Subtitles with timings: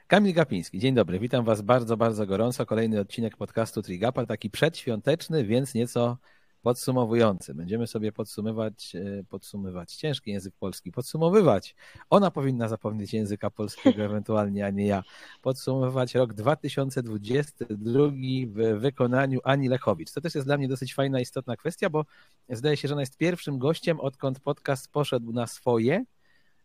[0.08, 2.66] Kamil Gapiński, dzień dobry, witam Was bardzo, bardzo gorąco.
[2.66, 6.18] Kolejny odcinek podcastu Trigapa, taki przedświąteczny, więc nieco
[6.62, 7.54] podsumowujący.
[7.54, 11.76] Będziemy sobie podsumować, e, podsumować, ciężki język polski, podsumowywać.
[12.10, 15.04] Ona powinna zapomnieć języka polskiego ewentualnie, a nie ja.
[15.42, 18.10] Podsumowywać rok 2022
[18.48, 20.12] w wykonaniu Ani Lechowicz.
[20.12, 22.06] To też jest dla mnie dosyć fajna, istotna kwestia, bo
[22.50, 26.06] zdaje się, że ona jest pierwszym gościem, odkąd podcast poszedł na swoje,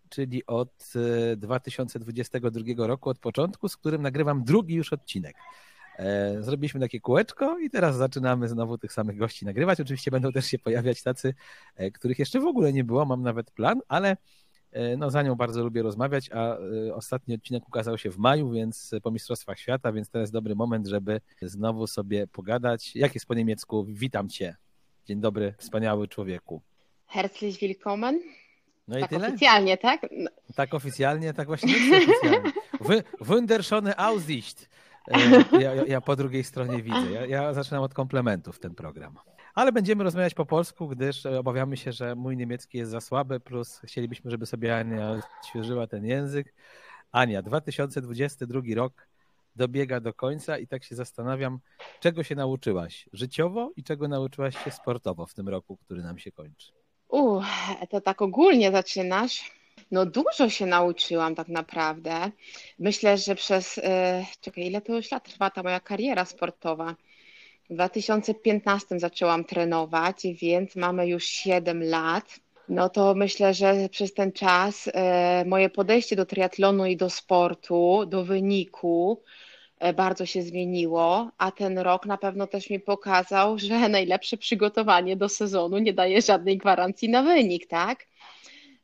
[0.08, 0.92] czyli od
[1.36, 5.36] 2022 e, roku, od początku, z którym nagrywam drugi już odcinek.
[5.96, 9.80] E, zrobiliśmy takie kółeczko i teraz zaczynamy znowu tych samych gości nagrywać.
[9.80, 11.34] Oczywiście będą też się pojawiać tacy,
[11.76, 14.16] e, których jeszcze w ogóle nie było, mam nawet plan, ale
[14.98, 16.56] no, za nią bardzo lubię rozmawiać, a
[16.94, 21.20] ostatni odcinek ukazał się w maju, więc po Mistrzostwach Świata, więc jest dobry moment, żeby
[21.42, 22.96] znowu sobie pogadać.
[22.96, 23.86] Jak jest po niemiecku?
[23.88, 24.56] Witam Cię.
[25.06, 26.62] Dzień dobry, wspaniały człowieku.
[27.06, 28.20] Herzlich willkommen.
[28.88, 29.28] No i tak tyle?
[29.28, 30.06] oficjalnie, tak?
[30.10, 30.30] No.
[30.54, 32.52] Tak oficjalnie, tak właśnie oficjalnie.
[33.96, 34.68] Aussicht.
[35.08, 35.18] E,
[35.64, 37.10] ja, ja, po drugiej stronie widzę.
[37.10, 39.18] Ja, ja zaczynam od komplementów ten program.
[39.54, 43.80] Ale będziemy rozmawiać po polsku, gdyż obawiamy się, że mój niemiecki jest za słaby, plus
[43.84, 46.54] chcielibyśmy, żeby sobie Ania odświeżyła ten język.
[47.12, 49.08] Ania, 2022 rok
[49.56, 51.58] dobiega do końca i tak się zastanawiam,
[52.00, 56.32] czego się nauczyłaś życiowo i czego nauczyłaś się sportowo w tym roku, który nam się
[56.32, 56.72] kończy.
[57.08, 57.40] U,
[57.90, 59.52] to tak ogólnie zaczynasz.
[59.90, 62.30] No dużo się nauczyłam tak naprawdę.
[62.78, 66.94] Myślę, że przez, e, czekaj, ile to już lat trwa ta moja kariera sportowa?
[67.70, 72.40] W 2015 zaczęłam trenować, więc mamy już 7 lat.
[72.68, 78.06] No to myślę, że przez ten czas e, moje podejście do triatlonu i do sportu,
[78.06, 79.22] do wyniku
[79.78, 85.16] e, bardzo się zmieniło, a ten rok na pewno też mi pokazał, że najlepsze przygotowanie
[85.16, 88.06] do sezonu nie daje żadnej gwarancji na wynik, tak?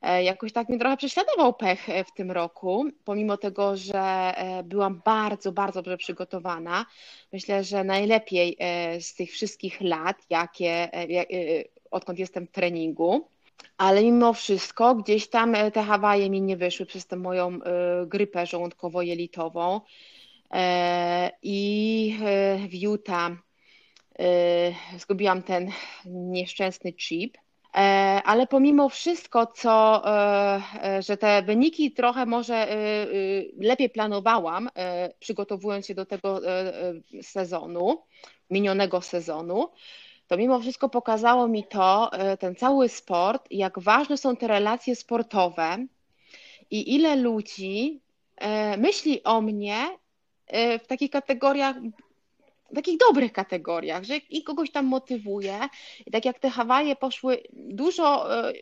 [0.03, 4.63] E, jakoś tak mnie trochę prześladował pech e, w tym roku, pomimo tego, że e,
[4.63, 6.87] byłam bardzo, bardzo dobrze przygotowana.
[7.33, 8.57] Myślę, że najlepiej
[9.01, 10.89] z tych wszystkich lat, jakie,
[11.91, 13.29] odkąd jestem w treningu.
[13.79, 17.59] Ale mimo wszystko gdzieś tam te Hawaje mi nie wyszły przez tę moją
[18.07, 19.81] grypę żołądkowo-jelitową.
[21.43, 22.19] I
[22.69, 23.33] w Utah
[24.99, 25.71] zgubiłam ten
[26.07, 27.39] nieszczęsny chip
[28.25, 32.67] ale pomimo wszystko, co, e, e, że te wyniki trochę może
[33.61, 34.71] lepiej planowałam,
[35.19, 36.41] przygotowując się do tego
[37.23, 38.03] sezonu,
[38.51, 39.69] minionego sezonu,
[40.27, 42.11] to mimo wszystko pokazało mi to,
[42.41, 45.87] ten cały sport, jak ważne są te relacje sportowe
[46.71, 48.01] i ile ludzi
[48.79, 49.77] myśli o mnie
[50.83, 51.77] w takich kategoriach
[52.73, 55.61] w takich dobrych kategoriach, że i kogoś tam motywuje.
[56.07, 58.53] I tak jak te Hawaje poszły dużo e,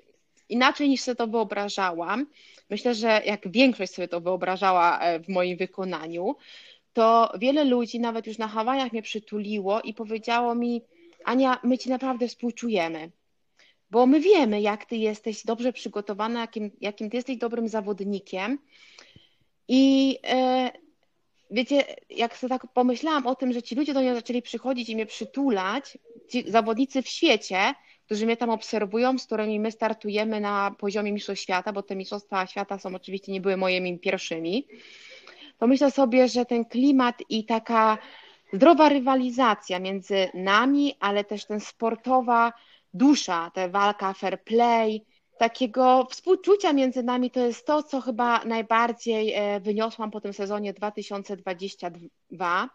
[0.49, 2.27] inaczej niż sobie to wyobrażałam,
[2.71, 6.37] myślę, że jak większość sobie to wyobrażała e, w moim wykonaniu,
[6.93, 10.83] to wiele ludzi nawet już na Hawajach mnie przytuliło i powiedziało mi,
[11.25, 13.11] Ania, my ci naprawdę współczujemy,
[13.91, 18.59] bo my wiemy, jak ty jesteś dobrze przygotowana, jakim, jakim ty jesteś dobrym zawodnikiem
[19.69, 20.71] i e,
[21.51, 24.95] wiecie, jak sobie tak pomyślałam o tym, że ci ludzie do mnie zaczęli przychodzić i
[24.95, 27.75] mnie przytulać, ci zawodnicy w świecie,
[28.07, 32.47] którzy mnie tam obserwują, z którymi my startujemy na poziomie mistrzostw świata, bo te mistrzostwa
[32.47, 34.67] świata są oczywiście nie były moimi pierwszymi,
[35.59, 37.99] to myślę sobie, że ten klimat i taka
[38.53, 42.53] zdrowa rywalizacja między nami, ale też ten sportowa
[42.95, 45.05] dusza, ta walka fair play,
[45.41, 50.73] takiego współczucia między nami to jest to, co chyba najbardziej e, wyniosłam po tym sezonie
[50.73, 52.69] 2022,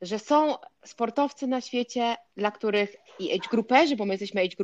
[0.00, 0.54] że są
[0.84, 4.56] sportowcy na świecie, dla których i age bo my jesteśmy age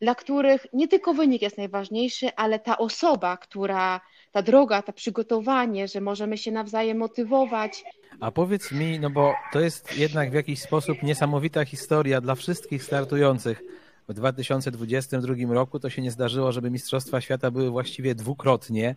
[0.00, 4.00] dla których nie tylko wynik jest najważniejszy, ale ta osoba, która,
[4.32, 7.84] ta droga, to przygotowanie, że możemy się nawzajem motywować.
[8.20, 12.84] A powiedz mi, no bo to jest jednak w jakiś sposób niesamowita historia dla wszystkich
[12.84, 13.62] startujących
[14.08, 18.94] w 2022 roku to się nie zdarzyło, żeby Mistrzostwa Świata były właściwie dwukrotnie.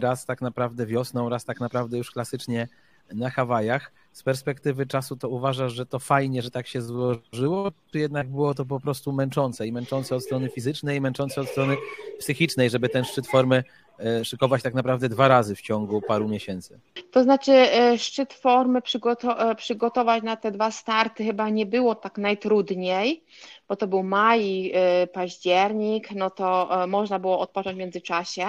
[0.00, 2.68] raz tak naprawdę wiosną, raz tak naprawdę już klasycznie
[3.12, 3.92] na Hawajach.
[4.12, 8.54] Z perspektywy czasu to uważasz, że to fajnie, że tak się złożyło, czy jednak było
[8.54, 11.76] to po prostu męczące i męczące od strony fizycznej, i męczące od strony
[12.18, 13.64] psychicznej, żeby ten szczyt formy
[14.00, 16.80] e, szykować tak naprawdę dwa razy w ciągu paru miesięcy?
[17.10, 22.18] To znaczy e, szczyt formy przygoto przygotować na te dwa starty chyba nie było tak
[22.18, 23.24] najtrudniej,
[23.68, 24.72] bo to był maj
[25.12, 28.46] październik, no to można było odpocząć w międzyczasie.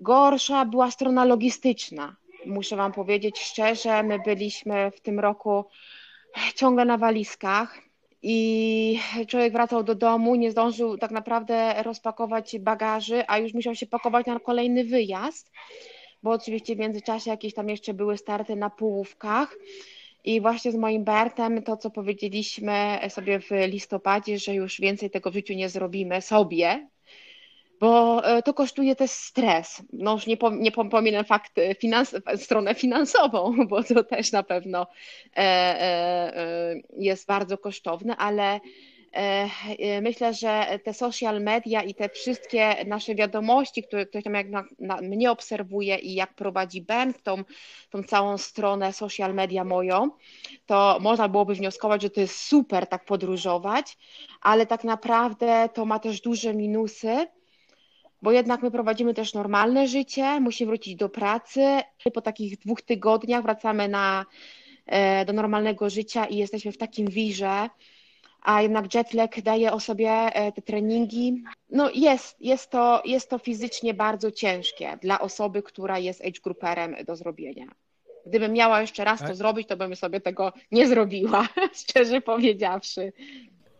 [0.00, 2.16] Gorsza była strona logistyczna
[2.46, 5.64] muszę Wam powiedzieć szczerze, my byliśmy w tym roku
[6.54, 7.78] ciągle na walizkach
[8.22, 8.98] i
[9.28, 14.26] człowiek wracał do domu, nie zdążył tak naprawdę rozpakować bagaży, a już musiał się pakować
[14.26, 15.52] na kolejny wyjazd,
[16.22, 19.56] bo oczywiście w międzyczasie jakieś tam jeszcze były starty na połówkach.
[20.24, 25.30] I właśnie z moim Bertem to, co powiedzieliśmy sobie w listopadzie, że już więcej tego
[25.30, 26.88] w życiu nie zrobimy sobie,
[27.84, 29.82] bo e, to kosztuje też stres.
[29.92, 34.86] No już nie, nie pominę fakt e, finans, stronę finansową, bo to też na pewno
[35.36, 38.60] e, jest bardzo kosztowne, ale
[40.02, 44.64] myślę, że te social media i te wszystkie nasze wiadomości, które ktoś tam jak na,
[44.78, 47.44] na mnie obserwuje i jak prowadzi Ben w tą,
[47.90, 50.10] tą całą stronę social media moją,
[50.66, 53.98] to można byłoby wnioskować, że to jest super tak podróżować,
[54.40, 57.26] ale tak naprawdę to ma też duże minusy
[58.24, 61.80] bo jednak my prowadzimy też normalne życie, musimy wrócić do pracy.
[62.14, 64.26] Po takich dwóch tygodniach wracamy na,
[64.86, 67.68] e, do normalnego życia i jesteśmy w takim wirze,
[68.42, 71.44] a jednak jetlag daje o sobie e, te treningi.
[71.70, 76.96] No jest, jest, to, jest to fizycznie bardzo ciężkie dla osoby, która jest age grouperem
[77.06, 77.66] do zrobienia.
[78.26, 79.36] Gdybym miała jeszcze raz to tak.
[79.36, 81.48] zrobić, to bym sobie tego nie zrobiła,
[81.82, 83.12] szczerze powiedziawszy.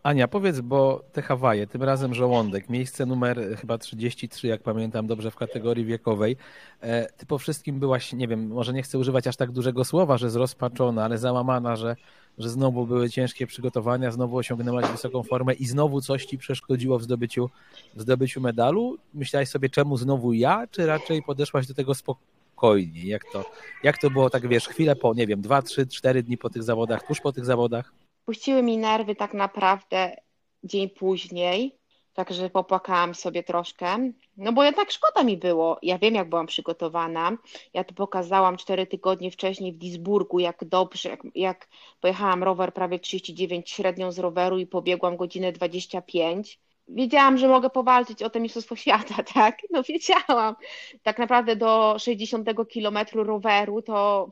[0.05, 5.31] Ania, powiedz, bo te Hawaje, tym razem żołądek, miejsce numer chyba 33, jak pamiętam dobrze,
[5.31, 6.37] w kategorii wiekowej.
[6.81, 10.17] E, ty po wszystkim byłaś, nie wiem, może nie chcę używać aż tak dużego słowa,
[10.17, 11.95] że zrozpaczona, ale załamana, że,
[12.37, 17.03] że znowu były ciężkie przygotowania, znowu osiągnęłaś wysoką formę i znowu coś ci przeszkodziło w
[17.03, 17.49] zdobyciu,
[17.95, 18.97] w zdobyciu medalu.
[19.13, 23.05] Myślałaś sobie, czemu znowu ja, czy raczej podeszłaś do tego spokojnie?
[23.05, 23.45] Jak to,
[23.83, 26.63] jak to było, tak wiesz, chwilę po, nie wiem, dwa, trzy, cztery dni po tych
[26.63, 28.04] zawodach, tuż po tych zawodach?
[28.25, 30.15] Puściły mi nerwy tak naprawdę
[30.63, 31.77] dzień później,
[32.13, 34.11] także popłakałam sobie troszkę.
[34.37, 35.79] No bo jednak szkoda mi było.
[35.81, 37.37] Ja wiem, jak byłam przygotowana.
[37.73, 41.67] Ja to pokazałam cztery tygodnie wcześniej w Duisburgu, jak dobrze, jak, jak
[42.01, 48.23] pojechałam rower prawie 39 średnią z roweru i pobiegłam godzinę 25 wiedziałam, że mogę powalczyć
[48.23, 49.57] o to Mistrzostwo Świata, tak?
[49.71, 50.55] No wiedziałam.
[51.03, 54.29] Tak naprawdę do 60 kilometru roweru to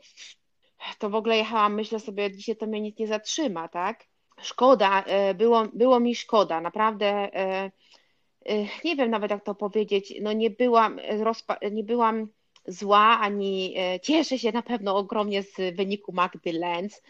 [0.99, 4.05] to w ogóle jechałam, myślę sobie, dzisiaj to mnie nic nie zatrzyma, tak?
[4.41, 7.71] Szkoda, e, było, było mi szkoda, naprawdę e,
[8.45, 10.99] e, nie wiem nawet jak to powiedzieć, no nie byłam,
[11.71, 12.27] nie byłam
[12.67, 17.01] zła, ani cieszę się na pewno ogromnie z wyniku Magdy Lenz,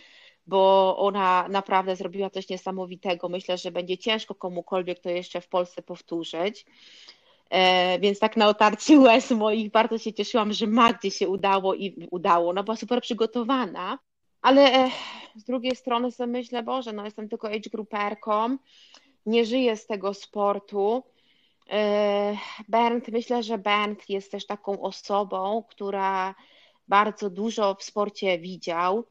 [0.47, 3.29] bo ona naprawdę zrobiła coś niesamowitego.
[3.29, 6.65] Myślę, że będzie ciężko komukolwiek to jeszcze w Polsce powtórzyć.
[7.53, 12.07] E, więc tak na otarcie łez moich bardzo się cieszyłam, że Magdzie się udało i
[12.11, 12.49] udało.
[12.49, 13.99] Ona była super przygotowana,
[14.41, 14.91] ale e,
[15.35, 18.57] z drugiej strony sobie myślę, Boże, no jestem tylko age grouperką,
[19.25, 21.03] nie żyję z tego sportu.
[21.69, 22.37] E,
[22.69, 26.35] Bernd, myślę, że Bernd jest też taką osobą, która
[26.87, 29.03] bardzo dużo w sporcie widział.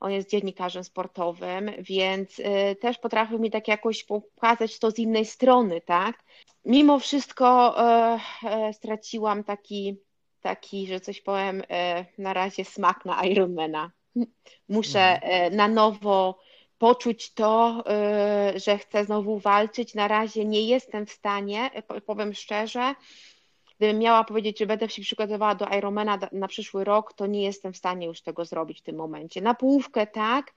[0.00, 2.40] On jest dziennikarzem sportowym, więc
[2.80, 6.24] też potrafił mi tak jakoś pokazać to z innej strony, tak?
[6.64, 9.96] mimo wszystko e, e, straciłam taki,
[10.40, 13.90] taki, że coś powiem, e, na razie smak na Ironmana.
[14.68, 15.56] Muszę mhm.
[15.56, 16.38] na nowo
[16.78, 17.84] poczuć to,
[18.54, 19.94] że chcę znowu walczyć.
[19.94, 21.70] Na razie nie jestem w stanie,
[22.06, 22.94] powiem szczerze,
[23.84, 27.72] gdybym miała powiedzieć, że będę się przygotowała do Ironmana na przyszły rok, to nie jestem
[27.72, 29.40] w stanie już tego zrobić w tym momencie.
[29.40, 30.54] Na połówkę tak,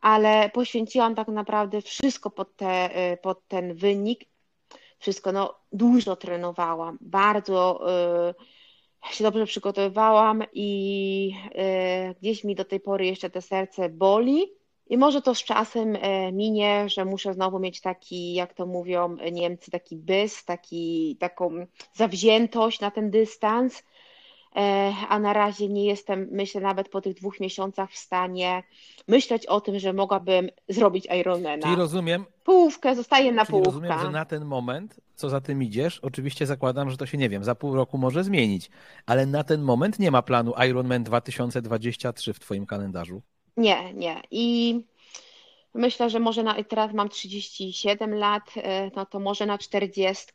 [0.00, 2.90] ale poświęciłam tak naprawdę wszystko pod, te,
[3.22, 4.24] pod ten wynik
[4.98, 5.32] wszystko.
[5.32, 7.80] No, dużo trenowałam, bardzo
[9.10, 11.32] y, się dobrze przygotowywałam i
[12.10, 14.57] y, gdzieś mi do tej pory jeszcze te serce boli.
[14.88, 19.16] I może to z czasem y, minie, że muszę znowu mieć taki, jak to mówią
[19.32, 23.82] Niemcy, taki bys, taki, taką zawziętość na ten dystans,
[24.56, 28.62] E, a na razie nie jestem, myślę, nawet po tych dwóch miesiącach w stanie
[29.08, 31.62] myśleć o tym, że mogłabym zrobić Ironmana.
[31.62, 32.24] Czyli rozumiem.
[32.44, 33.70] Połówkę, zostaje na połówkę.
[33.70, 37.28] Rozumiem, że na ten moment, co za tym idziesz, oczywiście zakładam, że to się nie
[37.28, 38.70] wiem, za pół roku może zmienić,
[39.06, 43.22] ale na ten moment nie ma planu Ironman 2023 w Twoim kalendarzu.
[43.58, 44.22] Nie, nie.
[44.30, 44.74] I
[45.74, 50.26] Myślę, że może na, teraz mam 37 lat, e, no to może na 40.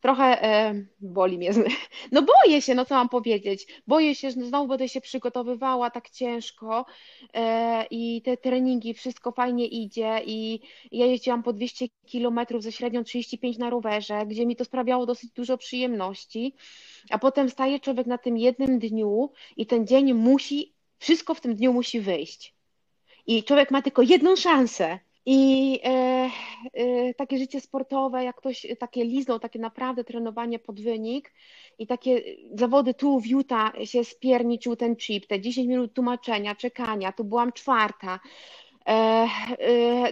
[0.00, 1.50] Trochę e, boli mnie.
[2.12, 3.66] No boję się, no co mam powiedzieć.
[3.86, 6.86] Boję się, że znowu będę się przygotowywała tak ciężko
[7.34, 10.60] e, i te treningi, wszystko fajnie idzie i
[10.92, 15.30] ja jeździłam po 200 kilometrów ze średnią 35 na rowerze, gdzie mi to sprawiało dosyć
[15.30, 16.54] dużo przyjemności,
[17.10, 21.54] a potem staje człowiek na tym jednym dniu i ten dzień musi, wszystko w tym
[21.54, 22.57] dniu musi wyjść
[23.28, 24.98] i człowiek ma tylko jedną szansę.
[25.26, 25.90] I e,
[26.74, 31.32] e, takie życie sportowe, jak ktoś takie lizną, takie naprawdę trenowanie pod wynik
[31.78, 32.22] i takie
[32.54, 37.52] zawody tu w Utah się spierniczył ten chip, te 10 minut tłumaczenia, czekania, tu byłam
[37.52, 38.67] czwarta, E, e,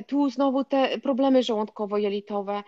[0.07, 2.63] tu znowu te problemy żołądkowo-jelitowe.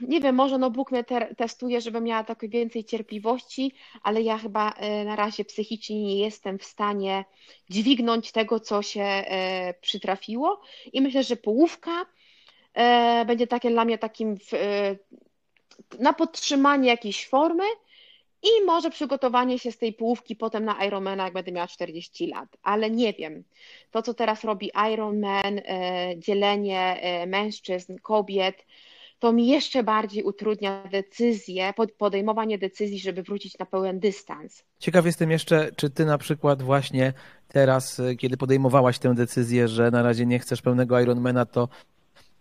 [0.00, 4.38] Nie wiem, może no Bóg mnie te, testuje, żebym miała trochę więcej cierpliwości, ale ja
[4.38, 7.24] chyba e, na razie psychicznie nie jestem w stanie
[7.70, 9.24] dźwignąć tego, co się
[9.80, 10.60] przytrafiło
[10.92, 12.06] i myślę, że połówka
[13.26, 14.50] będzie takie dla mnie takim w,
[15.98, 17.64] na podtrzymanie jakiejś formy,
[18.44, 22.48] i może przygotowanie się z tej połówki potem na Ironmana, jak będę miała 40 lat,
[22.62, 23.44] ale nie wiem.
[23.90, 28.66] To, co teraz robi Ironman, e, dzielenie e, mężczyzn, kobiet,
[29.18, 34.64] to mi jeszcze bardziej utrudnia decyzję, podejmowanie decyzji, żeby wrócić na pełen dystans.
[34.78, 37.12] Ciekaw jestem jeszcze, czy ty na przykład właśnie
[37.48, 41.68] teraz, e, kiedy podejmowałaś tę decyzję, że na razie nie chcesz pełnego Ironmana, to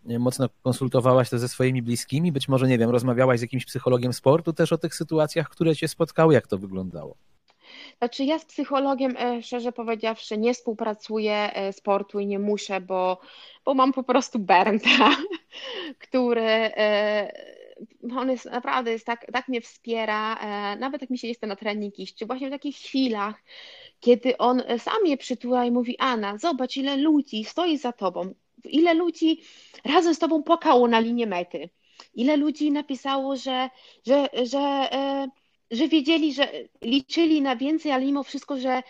[0.05, 2.31] mocno konsultowałaś to ze swoimi bliskimi?
[2.31, 5.87] Być może, nie wiem, rozmawiałaś z jakimś psychologiem sportu też o tych sytuacjach, które cię
[5.87, 6.33] spotkały?
[6.33, 7.15] Jak to wyglądało?
[7.97, 13.21] Znaczy ja z psychologiem, e, szczerze powiedziawszy, nie współpracuję e, sportu i nie muszę, bo,
[13.65, 15.09] bo mam po prostu Bernta,
[16.07, 16.41] który
[16.77, 17.31] e,
[18.17, 20.35] on jest naprawdę jest tak, tak mnie wspiera,
[20.75, 23.43] nawet jak mi się jestem na trening iść, czy właśnie w takich chwilach,
[23.99, 28.33] kiedy on sam mnie przytula i mówi, Anna, zobacz ile ludzi stoi za tobą,
[28.65, 29.41] ile ludzi
[29.85, 31.69] razem z tobą płakało na linię mety,
[32.15, 33.69] ile ludzi napisało, że,
[34.07, 34.59] że, że,
[34.91, 35.27] e,
[35.71, 36.51] że wiedzieli, że
[36.81, 38.83] liczyli na więcej, ale mimo wszystko, że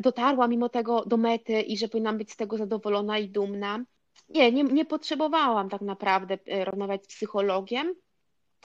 [0.00, 3.84] dotarła mimo tego do mety i że powinnam być z tego zadowolona i dumna.
[4.28, 7.94] Nie, nie, nie potrzebowałam tak naprawdę e, rozmawiać z psychologiem.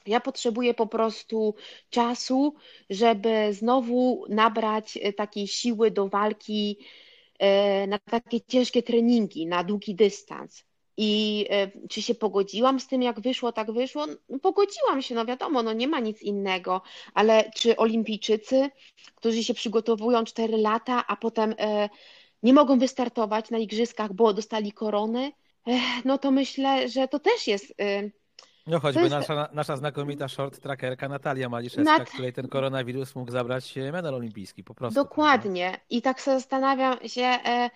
[0.06, 1.56] Ja potrzebuję po prostu
[1.90, 2.56] czasu,
[2.90, 6.78] żeby znowu nabrać e, takiej siły do walki
[7.88, 10.64] na takie ciężkie treningi, na długi dystans.
[10.98, 14.06] I e, czy się pogodziłam z tym, jak wyszło, tak wyszło?
[14.30, 16.82] No, pogodziłam się, no wiadomo, no nie ma nic innego,
[17.14, 18.70] ale czy olimpijczycy,
[19.16, 21.90] którzy się przygotowują 4 lata, a potem e,
[22.44, 25.32] nie mogą wystartować na igrzyskach, bo dostali korony,
[26.06, 27.74] no to myślę, że to też jest
[28.72, 29.12] no choćby jest...
[29.12, 32.10] nasza, nasza znakomita short trackerka Natalia Maliszewska, Nat...
[32.10, 34.96] której ten koronawirus mógł zabrać medal olimpijski po prostu.
[34.96, 35.80] Dokładnie.
[35.90, 37.70] I tak sobie zastanawiam się, e,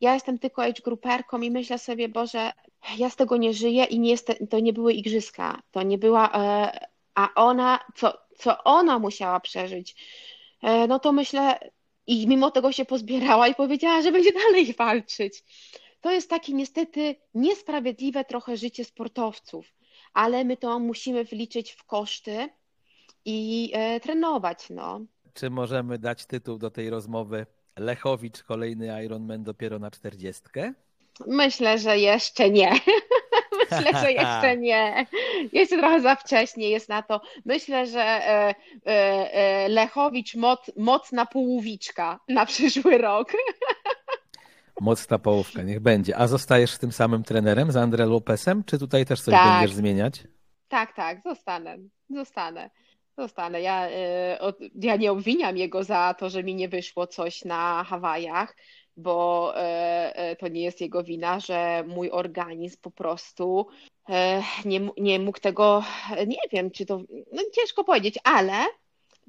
[0.00, 2.52] ja jestem tylko age grouperką i myślę sobie, Boże,
[2.98, 6.32] ja z tego nie żyję i nie jest, to nie były igrzyska, to nie była,
[6.32, 9.96] e, a ona, co, co ona musiała przeżyć,
[10.62, 11.58] e, no to myślę,
[12.06, 15.44] i mimo tego się pozbierała i powiedziała, że będzie dalej walczyć.
[16.00, 19.66] To jest takie niestety niesprawiedliwe trochę życie sportowców
[20.14, 22.48] ale my to musimy wliczyć w koszty
[23.24, 24.70] i e, trenować.
[24.70, 25.00] No.
[25.34, 27.46] Czy możemy dać tytuł do tej rozmowy
[27.78, 30.72] Lechowicz, kolejny Ironman dopiero na czterdziestkę?
[31.26, 32.72] Myślę, że jeszcze nie.
[33.60, 35.06] Myślę, że jeszcze nie.
[35.52, 37.20] Jeszcze trochę za wcześnie jest na to.
[37.44, 38.54] Myślę, że e,
[38.84, 43.32] e, Lechowicz moc, mocna połowiczka na przyszły rok.
[44.82, 46.16] Mocna połówka, niech będzie.
[46.16, 49.60] A zostajesz tym samym trenerem z André Lopesem, czy tutaj też coś tak.
[49.60, 50.24] będziesz zmieniać?
[50.68, 51.78] Tak, tak, zostanę.
[52.10, 52.70] Zostanę.
[53.18, 53.60] Zostanę.
[53.60, 58.56] Ja, y, ja nie obwiniam jego za to, że mi nie wyszło coś na Hawajach,
[58.96, 63.66] bo y, y, to nie jest jego wina, że mój organizm po prostu
[64.64, 65.84] nie, nie mógł tego,
[66.26, 68.54] nie wiem, czy to, no ciężko powiedzieć, ale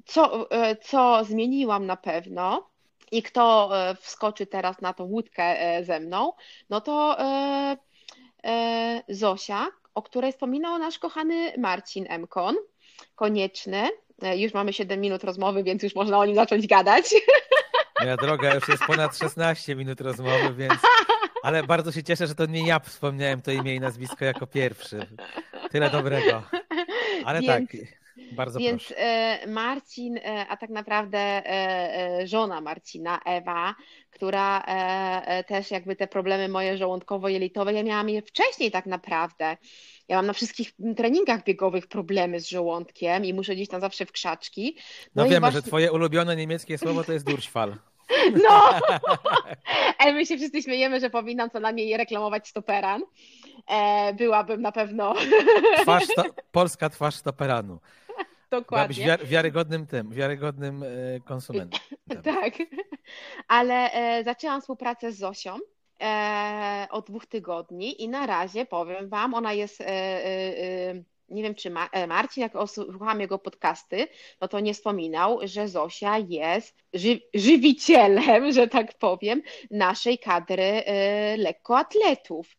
[0.04, 0.48] co,
[0.82, 2.73] co zmieniłam na pewno,
[3.14, 6.32] i kto e, wskoczy teraz na tą łódkę e, ze mną,
[6.70, 7.76] no to e,
[9.08, 12.56] Zosia, o której wspominał nasz kochany Marcin Mkon,
[13.14, 13.88] konieczny.
[14.36, 17.14] Już mamy 7 minut rozmowy, więc już można o nim zacząć gadać.
[18.00, 20.74] Moja droga, już jest ponad 16 minut rozmowy, więc.
[21.42, 25.06] Ale bardzo się cieszę, że to nie ja wspomniałem to imię i nazwisko jako pierwszy.
[25.70, 26.42] Tyle dobrego.
[27.24, 27.70] Ale więc...
[27.70, 28.03] tak.
[28.32, 28.98] Bardzo Więc proszę.
[28.98, 33.74] E, Marcin, e, a tak naprawdę e, żona Marcina, Ewa,
[34.10, 34.64] która
[35.46, 39.56] też jakby te problemy moje żołądkowo-jelitowe, ja miałam je wcześniej tak naprawdę.
[40.08, 44.12] Ja mam na wszystkich treningach biegowych problemy z żołądkiem i muszę gdzieś tam zawsze w
[44.12, 44.76] krzaczki.
[45.14, 45.60] No, no wiemy, właśnie...
[45.60, 47.76] że twoje ulubione niemieckie słowo to jest Durchfall.
[48.44, 48.80] No!
[49.98, 53.02] Ale my się wszyscy śmiejemy, że powinnam co najmniej reklamować stoperan.
[53.70, 55.14] E, byłabym na pewno...
[55.82, 57.78] Twarz to, polska twarz stoperanu.
[58.60, 59.04] Dokładnie.
[59.04, 60.86] Byłabyś wiarygodnym tym, wiarygodnym e,
[61.20, 61.80] konsumentem.
[62.34, 62.54] tak.
[63.48, 65.56] Ale e, zaczęłam współpracę z Zosią
[66.00, 69.82] e, od dwóch tygodni i na razie powiem Wam, ona jest
[71.28, 71.70] nie wiem, czy
[72.08, 74.06] Marcin, jak słuchałam jego podcasty,
[74.40, 80.82] no to nie wspominał, że Zosia jest ży żywicielem, że tak powiem, naszej kadry
[81.38, 82.56] lekkoatletów.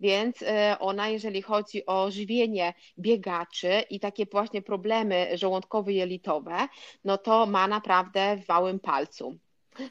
[0.00, 0.44] Więc
[0.78, 6.68] ona, jeżeli chodzi o żywienie biegaczy i takie właśnie problemy żołądkowo-jelitowe,
[7.04, 9.38] no to ma naprawdę w małym palcu.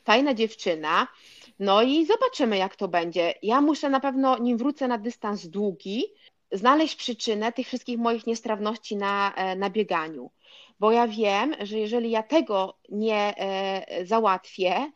[0.04, 1.08] Fajna dziewczyna.
[1.60, 3.34] No i zobaczymy, jak to będzie.
[3.44, 6.06] Ja muszę na pewno, nim wrócę na dystans długi,
[6.52, 10.32] znaleźć przyczynę tych wszystkich moich niestrawności na, e, na bieganiu.
[10.80, 14.92] Bo ja wiem, że jeżeli ja tego nie e, załatwię,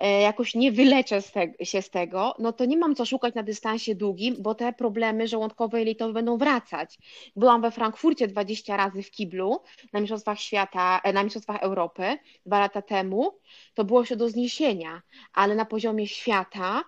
[0.00, 3.42] jakoś nie wyleczę z te, się z tego, no to nie mam co szukać na
[3.42, 6.98] dystansie długim, bo te problemy żołądkowe i jelitowe będą wracać.
[7.36, 9.60] Byłam we Frankfurcie 20 razy w kiblu
[9.92, 12.02] na Mistrzostwach Świata, e, na Mistrzostwach Europy
[12.46, 13.32] dwa lata temu.
[13.74, 15.02] To było się do zniesienia,
[15.32, 16.84] ale na poziomie świata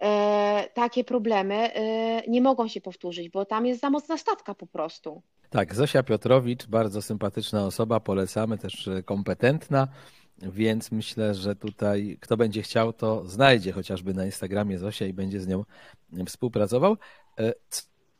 [0.00, 4.66] e, takie problemy e, nie mogą się powtórzyć, bo tam jest za mocna stawka po
[4.66, 5.22] prostu.
[5.50, 9.88] Tak, Zosia Piotrowicz, bardzo sympatyczna osoba, polecamy, też kompetentna.
[10.42, 15.40] Więc myślę, że tutaj kto będzie chciał, to znajdzie chociażby na Instagramie Zosia i będzie
[15.40, 15.64] z nią
[16.26, 16.96] współpracował.
[17.38, 17.52] E,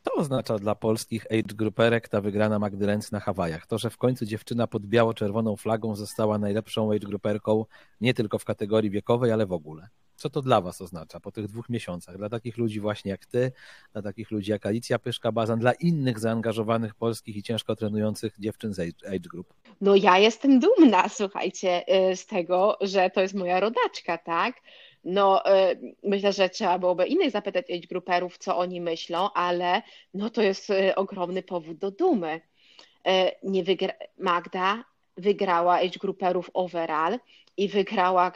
[0.03, 3.67] co oznacza dla polskich age grouperek ta wygrana Magdy Lenz na Hawajach?
[3.67, 7.65] To, że w końcu dziewczyna pod biało-czerwoną flagą została najlepszą age grouperką
[8.01, 9.87] nie tylko w kategorii wiekowej, ale w ogóle.
[10.19, 12.17] Co to dla Was oznacza po tych dwóch miesiącach?
[12.17, 13.51] Dla takich ludzi właśnie jak Ty,
[13.93, 18.79] dla takich ludzi jak Alicja Pyszka-Bazan, dla innych zaangażowanych polskich i ciężko trenujących dziewczyn z
[18.79, 19.53] age group?
[19.81, 24.55] No ja jestem dumna, słuchajcie, y, z tego, że to jest moja rodaczka, tak?
[25.03, 29.81] No, y, myślę, że trzeba byłoby innych zapytać age grouperów, co oni myślą, ale
[30.13, 32.41] no to jest y, ogromny powód do dumy.
[33.43, 33.93] Nie wygra...
[34.17, 34.83] Magda
[35.17, 37.19] wygrała age grouperów overall
[37.59, 38.31] i wygrała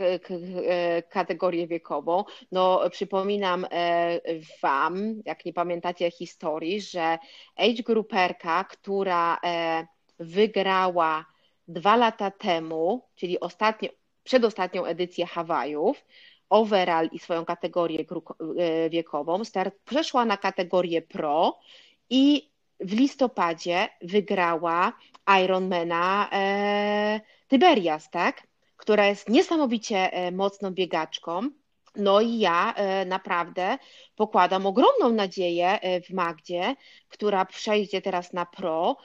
[1.10, 2.24] kategorię wiekową.
[2.52, 4.20] No, przypominam e,
[4.62, 7.18] Wam, jak nie pamiętacie historii, że
[7.56, 9.88] age grouperka, która e,
[10.20, 11.26] wygrała
[11.68, 13.90] dwa lata temu, czyli ostatnio,
[14.24, 16.06] przedostatnią edycję Hawajów,
[16.50, 18.06] overall i swoją kategorię
[18.58, 21.60] e, wiekową, start, przeszła na kategorię pro
[22.10, 24.94] i w listopadzie wygrała
[25.44, 28.53] Ironmana e, Tyberias, tak?
[28.84, 31.50] Która jest niesamowicie e, mocną biegaczką.
[31.96, 33.78] No i ja e, naprawdę
[34.16, 36.76] pokładam ogromną nadzieję e, w Magdzie,
[37.10, 38.98] która przejdzie teraz na pro,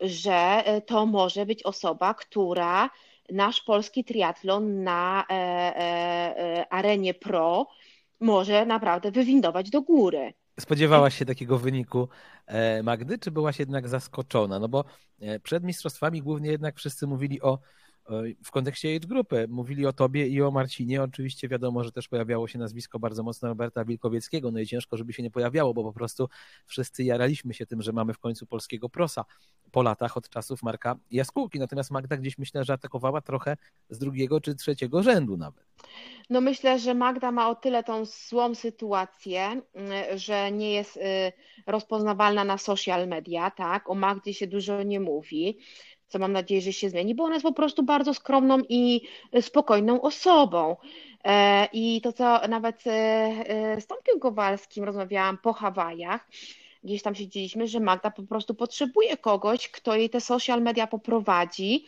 [0.00, 2.90] że to może być osoba, która
[3.30, 5.26] nasz polski triatlon na
[6.70, 7.66] arenie pro
[8.20, 10.32] może naprawdę wywindować do góry.
[10.60, 12.08] Spodziewałaś się takiego wyniku
[12.82, 14.58] Magdy, czy byłaś jednak zaskoczona?
[14.58, 14.84] No bo
[15.42, 17.58] przed mistrzostwami głównie jednak wszyscy mówili o
[18.44, 19.46] w kontekście age grupy.
[19.48, 21.02] Mówili o tobie i o Marcinie.
[21.02, 25.12] Oczywiście wiadomo, że też pojawiało się nazwisko bardzo mocno Roberta Wilkowieckiego, no i ciężko, żeby
[25.12, 26.28] się nie pojawiało, bo po prostu
[26.66, 29.24] wszyscy jaraliśmy się tym, że mamy w końcu polskiego prosa
[29.72, 31.58] po latach od czasów Marka Jaskółki.
[31.58, 33.56] Natomiast Magda gdzieś myślę, że atakowała trochę
[33.90, 35.64] z drugiego czy trzeciego rzędu nawet.
[36.30, 39.62] No myślę, że Magda ma o tyle tą złą sytuację,
[40.14, 41.00] że nie jest y,
[41.66, 43.90] rozpoznawalna na social media, tak?
[43.90, 45.58] O Magdzie się dużo nie mówi
[46.12, 49.00] co mam nadzieję, że się zmieni, bo ona jest po prostu bardzo skromną i
[49.40, 50.76] spokojną osobą.
[51.24, 56.28] E, I to, co nawet e, z Tomkiem Kowalskim rozmawiałam po Hawajach,
[56.84, 61.86] gdzieś tam siedzieliśmy, że Magda po prostu potrzebuje kogoś, kto jej te social media poprowadzi,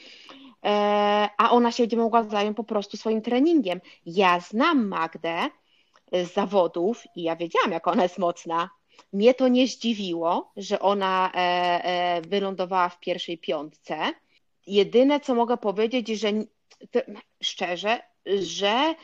[0.64, 3.80] e, a ona się będzie mogła zająć po prostu swoim treningiem.
[4.06, 5.50] Ja znam Magdę
[6.12, 8.70] z zawodów i ja wiedziałam, jak ona jest mocna.
[9.12, 13.96] Mnie to nie zdziwiło, że ona e, e, wylądowała w pierwszej piątce.
[14.66, 16.32] Jedyne, co mogę powiedzieć, że
[17.42, 18.94] szczerze, że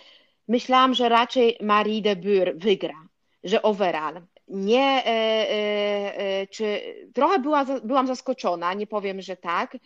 [0.48, 3.08] myślałam, że raczej Marie de Bure wygra,
[3.44, 4.22] że overall.
[4.48, 6.80] Nie, e, czy
[7.14, 9.76] trochę była, byłam zaskoczona, nie powiem, że tak,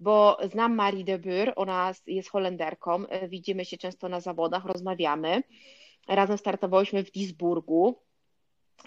[0.00, 5.42] bo znam Marie de Bure, ona jest Holenderką, widzimy się często na zawodach, rozmawiamy.
[6.08, 8.02] Razem startowałyśmy w Duisburgu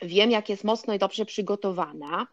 [0.01, 2.27] Wiem, jak jest mocno i dobrze przygotowana.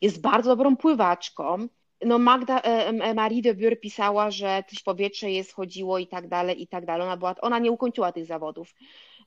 [0.00, 1.68] Jest bardzo dobrą pływaczką.
[2.04, 6.28] No Magda, e, e, Marie de Bure pisała, że coś powietrze jest chodziło i tak
[6.28, 7.06] dalej, i tak dalej.
[7.06, 8.74] Ona, była, ona nie ukończyła tych zawodów.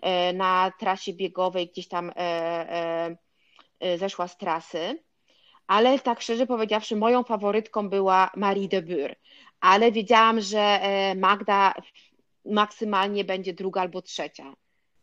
[0.01, 2.11] E, na trasie biegowej gdzieś tam
[3.97, 5.03] zeszła z trasy.
[5.67, 9.15] Ale tak szczerze powiedziawszy, moją faworytką była Marie de Bure.
[9.59, 10.79] Ale wiedziałam, że
[11.15, 11.73] Magda
[12.45, 14.53] maksymalnie będzie druga albo trzecia.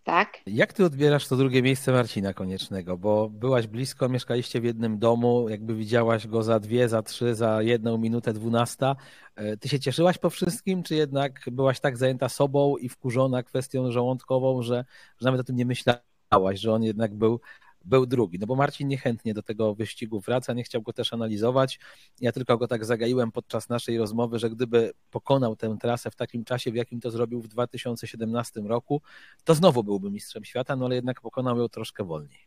[0.07, 0.41] Tak?
[0.47, 2.97] Jak ty odbierasz to drugie miejsce Marcina Koniecznego?
[2.99, 7.63] Bo byłaś blisko, mieszkaliście w jednym domu, jakby widziałaś go za dwie, za trzy, za
[7.63, 8.97] jedną minutę dwunasta.
[9.37, 13.91] E, ty się cieszyłaś po wszystkim, czy jednak byłaś tak zajęta sobą i wkurzona kwestią
[13.91, 14.85] żołądkową, że,
[15.21, 17.41] że nawet o tym nie myślałaś, że on jednak był
[17.87, 18.39] był drugi.
[18.39, 21.79] No bo Marcin niechętnie do tego wyścigu wraca, nie chciał go też analizować.
[22.21, 26.45] Ja tylko go tak zagaiłem podczas naszej rozmowy, że gdyby pokonał tę trasę w takim
[26.45, 29.03] czasie, w jakim to zrobił w 2017 roku,
[29.45, 32.39] to znowu byłby mistrzem świata, no ale jednak pokonał ją troszkę wolniej.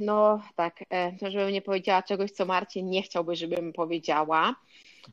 [0.00, 4.54] No tak, e, żebym nie powiedziała czegoś, co Marcin nie chciałby, żebym powiedziała,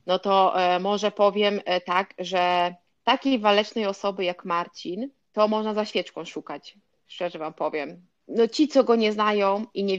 [0.06, 5.74] no to e, może powiem e, tak, że takiej walecznej osoby jak Marcin, to można
[5.74, 9.98] za świeczką szukać, szczerze wam powiem no ci, co go nie znają i nie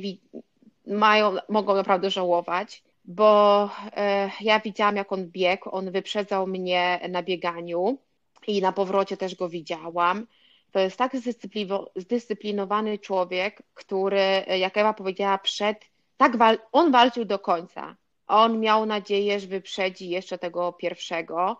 [0.87, 7.23] mają, mogą naprawdę żałować, bo e, ja widziałam, jak on biegł, on wyprzedzał mnie na
[7.23, 7.97] bieganiu
[8.47, 10.27] i na powrocie też go widziałam.
[10.71, 11.11] To jest tak
[11.95, 15.85] zdyscyplinowany człowiek, który, jak Ewa powiedziała, przed,
[16.17, 17.95] tak wal, on walczył do końca.
[18.27, 21.57] On miał nadzieję, że wyprzedzi jeszcze tego pierwszego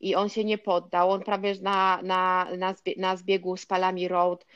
[0.00, 1.10] i on się nie poddał.
[1.10, 2.46] On prawie na, na,
[2.96, 4.46] na zbiegu z Palami Road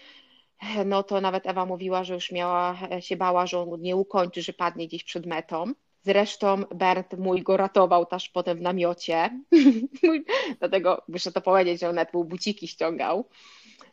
[0.84, 4.52] no to nawet Ewa mówiła, że już miała, się bała, że on nie ukończy, że
[4.52, 5.74] padnie gdzieś przed metą.
[6.04, 9.40] Zresztą Bernd mój go ratował też potem w namiocie.
[10.60, 13.28] Dlatego muszę to powiedzieć, że on nawet był buciki ściągał,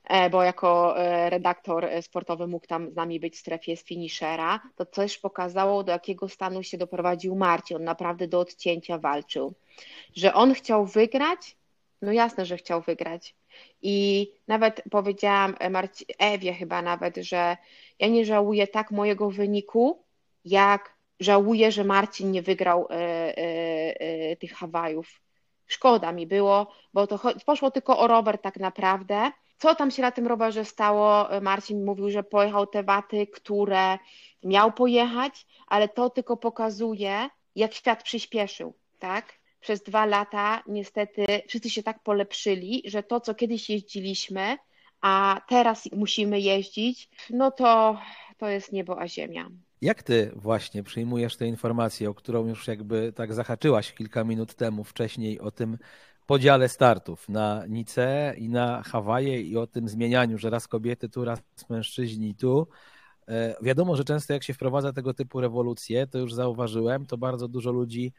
[0.03, 4.59] e, bo jako e, redaktor sportowy mógł tam z nami być w strefie z finishera.
[4.75, 7.77] To też pokazało, do jakiego stanu się doprowadził Marcin.
[7.77, 9.53] On naprawdę do odcięcia walczył.
[10.15, 11.57] Że on chciał wygrać,
[12.01, 13.35] no jasne, że chciał wygrać,
[13.81, 17.57] i nawet powiedziałam Marci, Ewie chyba nawet, że
[17.99, 20.03] ja nie żałuję tak mojego wyniku,
[20.45, 25.21] jak żałuję, że Marcin nie wygrał e, e, e, tych Hawajów.
[25.67, 29.31] Szkoda mi było, bo to poszło tylko o rower tak naprawdę.
[29.57, 31.27] Co tam się na tym rowerze stało?
[31.41, 33.97] Marcin mówił, że pojechał te waty, które
[34.43, 39.40] miał pojechać, ale to tylko pokazuje, jak świat przyspieszył, tak?
[39.61, 44.57] Przez dwa lata niestety wszyscy się tak polepszyli, że to, co kiedyś jeździliśmy,
[45.01, 47.99] a teraz musimy jeździć, no to,
[48.37, 49.49] to jest niebo a ziemia.
[49.81, 54.83] Jak ty właśnie przyjmujesz tę informację, o którą już jakby tak zahaczyłaś kilka minut temu
[54.83, 55.77] wcześniej o tym
[56.27, 61.25] podziale startów na Nice i na Hawaje i o tym zmienianiu, że raz kobiety tu,
[61.25, 62.67] raz mężczyźni tu.
[63.27, 67.47] E, wiadomo, że często jak się wprowadza tego typu rewolucje, to już zauważyłem, to bardzo
[67.47, 68.13] dużo ludzi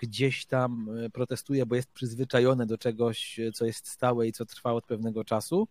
[0.00, 4.72] gdzieś tam e, protestuje, bo jest przyzwyczajone do czegoś, co jest stałe i co trwa
[4.72, 5.68] od pewnego czasu.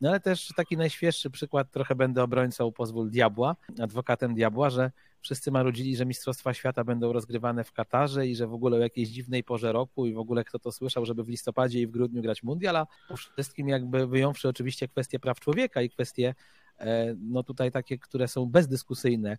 [0.00, 4.90] No ale też taki najświeższy przykład, trochę będę obrońcą, pozwól diabła, adwokatem diabła, że
[5.22, 9.08] wszyscy marudzili, że Mistrzostwa Świata będą rozgrywane w Katarze i że w ogóle o jakiejś
[9.08, 12.22] dziwnej porze roku i w ogóle kto to słyszał, żeby w listopadzie i w grudniu
[12.22, 12.86] grać mundial, a
[13.32, 16.34] wszystkim jakby wyjąwszy oczywiście kwestie praw człowieka i kwestie
[16.78, 19.38] e, no tutaj takie, które są bezdyskusyjne,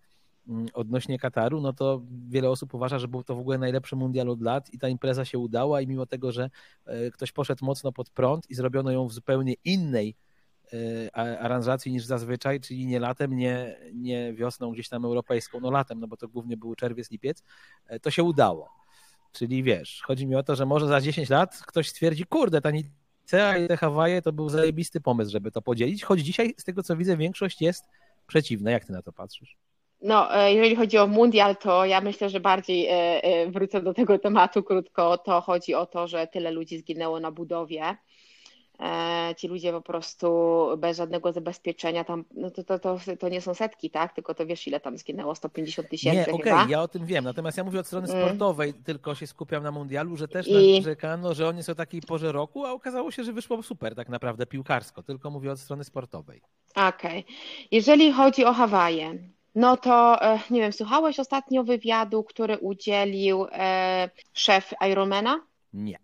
[0.74, 4.42] odnośnie Kataru, no to wiele osób uważa, że był to w ogóle najlepszy mundial od
[4.42, 6.50] lat i ta impreza się udała i mimo tego, że
[6.86, 10.16] e, ktoś poszedł mocno pod prąd i zrobiono ją w zupełnie innej
[10.74, 16.00] e, aranżacji niż zazwyczaj, czyli nie latem, nie, nie wiosną gdzieś tam europejską, no latem,
[16.00, 17.44] no bo to głównie był czerwiec, lipiec,
[17.88, 18.70] e, to się udało.
[19.32, 22.72] Czyli wiesz, chodzi mi o to, że może za 10 lat ktoś stwierdzi, kurde, ta
[22.72, 26.84] Nicea i te Hawaje to był zajebisty pomysł, żeby to podzielić, choć dzisiaj z tego
[26.84, 27.86] co widzę większość jest
[28.28, 28.72] przeciwna.
[28.72, 29.58] Jak ty na to patrzysz?
[30.02, 32.92] No, e, jeżeli chodzi o mundial, to ja myślę, że bardziej e,
[33.24, 35.18] e, wrócę do tego tematu krótko.
[35.18, 37.98] To chodzi o to, że tyle ludzi zginęło na budowie.
[39.38, 40.28] Ci ludzie po prostu
[40.78, 44.14] bez żadnego zabezpieczenia tam, no to, to, to, to nie są setki, tak?
[44.14, 45.36] Tylko to wiesz, ile tam zginęło?
[45.36, 46.32] 150 tysięcy.
[46.32, 47.24] Nie, okej, okay, ja o tym wiem.
[47.24, 48.22] Natomiast ja mówię od strony mm.
[48.22, 48.84] sportowej, mm.
[48.84, 50.76] tylko się skupiam na mundialu, że też I...
[50.78, 54.46] narzekano, że oni są takiej porze roku, a okazało się, że wyszło super tak naprawdę
[54.46, 55.04] piłkarsko.
[55.04, 56.42] Tylko mówię od strony sportowej.
[56.76, 56.90] Okej.
[57.20, 57.24] Okay.
[57.72, 59.18] Jeżeli chodzi o Hawaje,
[59.56, 65.40] no to e, nie wiem, słuchałeś ostatnio wywiadu, który udzielił e, szef Ironmana?
[65.74, 66.00] Nie.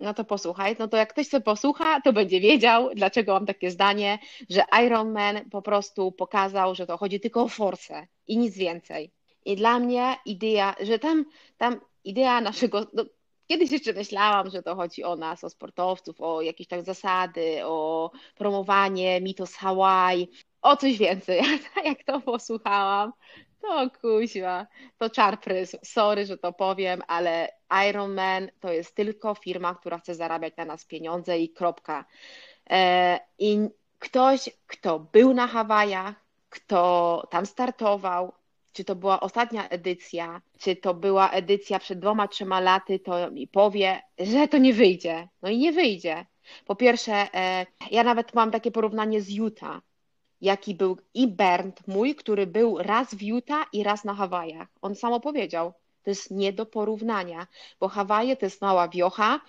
[0.00, 3.70] No to posłuchaj, no to jak ktoś sobie posłucha, to będzie wiedział, dlaczego mam takie
[3.70, 4.18] zdanie,
[4.50, 9.10] że Ironman po prostu pokazał, że to chodzi tylko o forsę i nic więcej.
[9.44, 11.24] I dla mnie idea, że tam,
[11.56, 13.04] tam idea naszego, no,
[13.46, 18.10] kiedyś jeszcze myślałam, że to chodzi o nas, o sportowców, o jakieś tak zasady, o
[18.34, 20.28] promowanie mitos Hawaii,
[20.62, 21.42] o coś więcej.
[21.84, 23.12] Jak to posłuchałam,
[23.60, 24.66] to kuźwa,
[24.98, 25.76] to czarprys.
[25.82, 27.48] Sorry, że to powiem, ale
[27.88, 32.04] Iron Man to jest tylko firma, która chce zarabiać na nas pieniądze i kropka.
[32.70, 33.58] E, I
[33.98, 36.14] ktoś, kto był na Hawajach,
[36.48, 38.32] kto tam startował,
[38.72, 43.48] czy to była ostatnia edycja, czy to była edycja przed dwoma, trzema laty, to mi
[43.48, 45.28] powie, że to nie wyjdzie.
[45.42, 46.26] No i nie wyjdzie.
[46.66, 49.80] Po pierwsze, e, ja nawet mam takie porównanie z Utah,
[50.42, 54.68] jaki był i Bernd mój, który był raz w Utah i raz na Hawajach.
[54.82, 57.46] On sam opowiedział, to jest nie do porównania,
[57.80, 59.40] bo Hawaje to jest mała wiocha,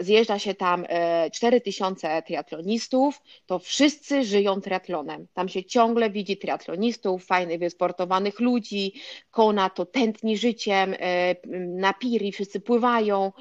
[0.00, 0.86] zjeżdża się tam
[1.32, 5.26] 4000 e, triatlonistów, to wszyscy żyją triatlonem.
[5.34, 8.94] Tam się ciągle widzi triatlonistów, fajnych, wysportowanych ludzi,
[9.30, 11.34] Kona to tętni życiem, e,
[11.66, 13.32] na piri wszyscy pływają,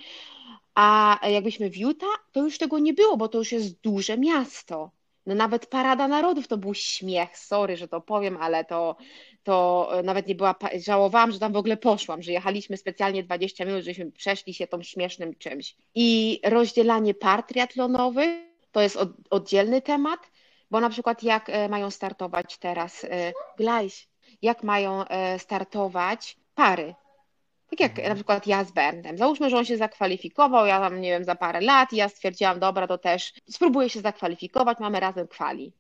[0.76, 4.91] a jakbyśmy w Utah, to już tego nie było, bo to już jest duże miasto.
[5.26, 8.96] No nawet Parada Narodów to był śmiech, sorry, że to powiem, ale to,
[9.44, 10.56] to nawet nie była,
[10.86, 14.84] żałowałam, że tam w ogóle poszłam, że jechaliśmy specjalnie 20 minut, żeśmy przeszli się tą
[14.84, 15.76] śmiesznym czymś.
[15.96, 18.30] I rozdzielanie par triatlonowych
[18.72, 20.20] to jest od, oddzielny temat,
[20.72, 24.08] bo na przykład jak e, mają startować teraz, e, Glajś,
[24.42, 26.96] jak mają e, startować pary,
[27.72, 28.10] tak jak mhm.
[28.10, 29.18] na przykład ja z Berndem.
[29.18, 32.60] Załóżmy, że on się zakwalifikował, ja tam, nie wiem, za parę lat i ja stwierdziłam,
[32.60, 35.74] dobra, to też spróbuję się zakwalifikować, mamy razem kwali.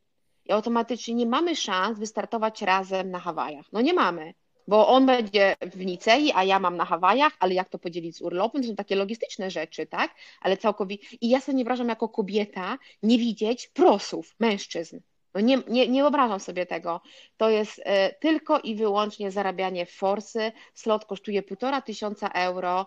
[0.45, 3.65] I automatycznie nie mamy szans wystartować razem na Hawajach.
[3.73, 4.33] No nie mamy,
[4.67, 8.21] bo on będzie w Nicei, a ja mam na Hawajach, ale jak to podzielić z
[8.21, 8.61] urlopem?
[8.61, 10.15] To są takie logistyczne rzeczy, tak?
[10.41, 11.17] Ale całkowicie.
[11.21, 14.99] I ja sobie nie wyobrażam jako kobieta nie widzieć prosów, mężczyzn.
[15.33, 17.01] No nie, nie, nie wyobrażam sobie tego.
[17.37, 20.51] To jest e, tylko i wyłącznie zarabianie forsy.
[20.73, 22.85] Slot kosztuje półtora tysiąca euro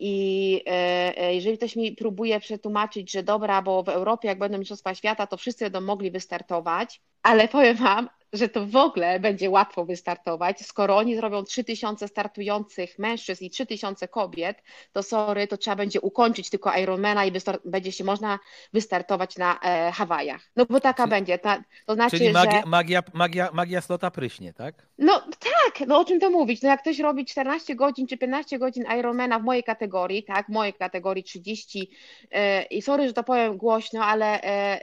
[0.00, 4.58] i e, e, jeżeli ktoś mi próbuje przetłumaczyć, że dobra, bo w Europie jak będą
[4.58, 9.50] Mistrzostwa Świata, to wszyscy będą mogli wystartować, ale powiem Wam, że to w ogóle będzie
[9.50, 10.66] łatwo wystartować.
[10.66, 16.50] Skoro oni zrobią 3000 startujących mężczyzn i 3000 kobiet, to sorry, to trzeba będzie ukończyć
[16.50, 17.32] tylko Ironmana i
[17.64, 18.38] będzie się można
[18.72, 20.50] wystartować na e, Hawajach.
[20.56, 21.38] No bo taka czyli, będzie.
[21.38, 22.66] Ta, to znaczy, czyli magia, że...
[22.66, 24.86] magia, magia, magia slota pryśnie, tak?
[24.98, 26.62] No tak, no o czym to mówić?
[26.62, 29.89] No jak ktoś robi 14 godzin czy 15 godzin Ironmana w mojej kategorii,
[30.26, 31.90] tak, w mojej kategorii 30
[32.30, 34.80] e, i sorry, że to powiem głośno, ale e,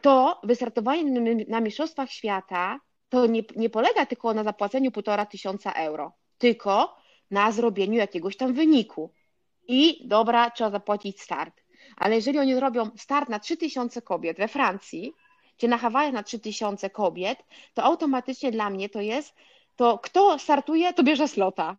[0.00, 6.12] to wystartowanie na Mistrzostwach Świata to nie, nie polega tylko na zapłaceniu półtora tysiąca euro,
[6.38, 6.96] tylko
[7.30, 9.10] na zrobieniu jakiegoś tam wyniku.
[9.68, 11.62] I dobra, trzeba zapłacić start.
[11.96, 15.12] Ale jeżeli oni zrobią start na 3000 kobiet we Francji,
[15.56, 17.38] czy na Hawajach na 3000 kobiet,
[17.74, 19.34] to automatycznie dla mnie to jest,
[19.76, 21.76] to kto startuje, to bierze slota.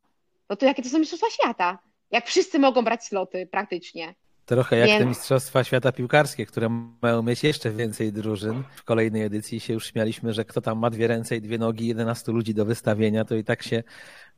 [0.49, 1.79] No to jakie to są mistrzostwa świata?
[2.11, 4.15] Jak wszyscy mogą brać sloty praktycznie.
[4.47, 4.99] Trochę jak Więc...
[4.99, 6.69] te Mistrzostwa Świata Piłkarskie, które
[7.01, 8.63] mają mieć jeszcze więcej drużyn.
[8.75, 11.87] W kolejnej edycji się już śmialiśmy, że kto tam ma dwie ręce i dwie nogi,
[11.87, 13.83] 11 ludzi do wystawienia, to i tak się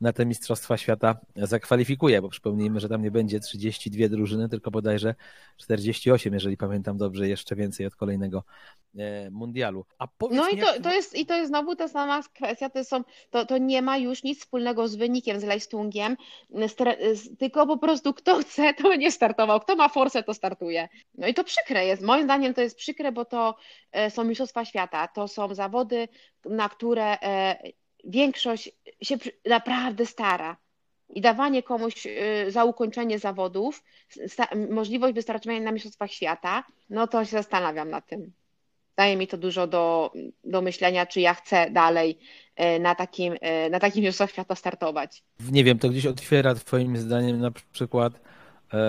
[0.00, 5.14] na te Mistrzostwa Świata zakwalifikuje, bo przypomnijmy, że tam nie będzie 32 drużyny, tylko bodajże
[5.56, 8.44] 48, jeżeli pamiętam dobrze, jeszcze więcej od kolejnego
[8.98, 9.84] e, mundialu.
[10.30, 13.46] No i to, to, jest, i to jest znowu ta sama kwestia, to, są, to,
[13.46, 16.16] to nie ma już nic wspólnego z wynikiem, z Leistungiem,
[17.38, 20.88] tylko po prostu kto chce, to nie startował, kto ma forsę, to startuje.
[21.14, 23.56] No i to przykre jest, moim zdaniem to jest przykre, bo to
[23.92, 26.08] e, są Mistrzostwa Świata, to są zawody,
[26.44, 27.56] na które e,
[28.04, 28.70] większość
[29.02, 30.56] się naprawdę stara.
[31.08, 33.84] I dawanie komuś y, za ukończenie zawodów
[34.70, 38.32] możliwość wystarczenia na Mistrzostwach Świata, no to się zastanawiam nad tym.
[38.96, 40.12] Daje mi to dużo do,
[40.44, 42.18] do myślenia, czy ja chcę dalej
[42.80, 43.34] na takim,
[43.70, 45.22] na takim Mistrzostwach Świata startować.
[45.50, 48.29] Nie wiem, to gdzieś otwiera Twoim zdaniem na przykład E,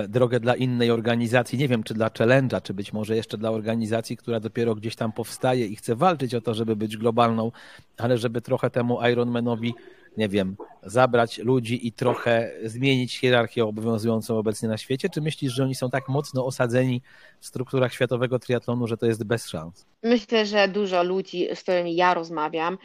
[0.10, 4.18] drogę dla innej organizacji, nie wiem czy dla Challenge'a, czy być może jeszcze dla organizacji,
[4.18, 7.52] która dopiero gdzieś tam powstaje i chce walczyć o to, żeby być globalną,
[7.98, 9.74] ale żeby trochę temu Ironmanowi,
[10.18, 15.10] nie wiem, zabrać ludzi i trochę zmienić hierarchię obowiązującą obecnie na świecie?
[15.10, 17.02] Czy myślisz, że oni są tak mocno osadzeni
[17.40, 19.86] w strukturach światowego triatlonu, że to jest bez szans?
[20.04, 22.78] Myślę, że dużo ludzi, z którymi ja rozmawiam,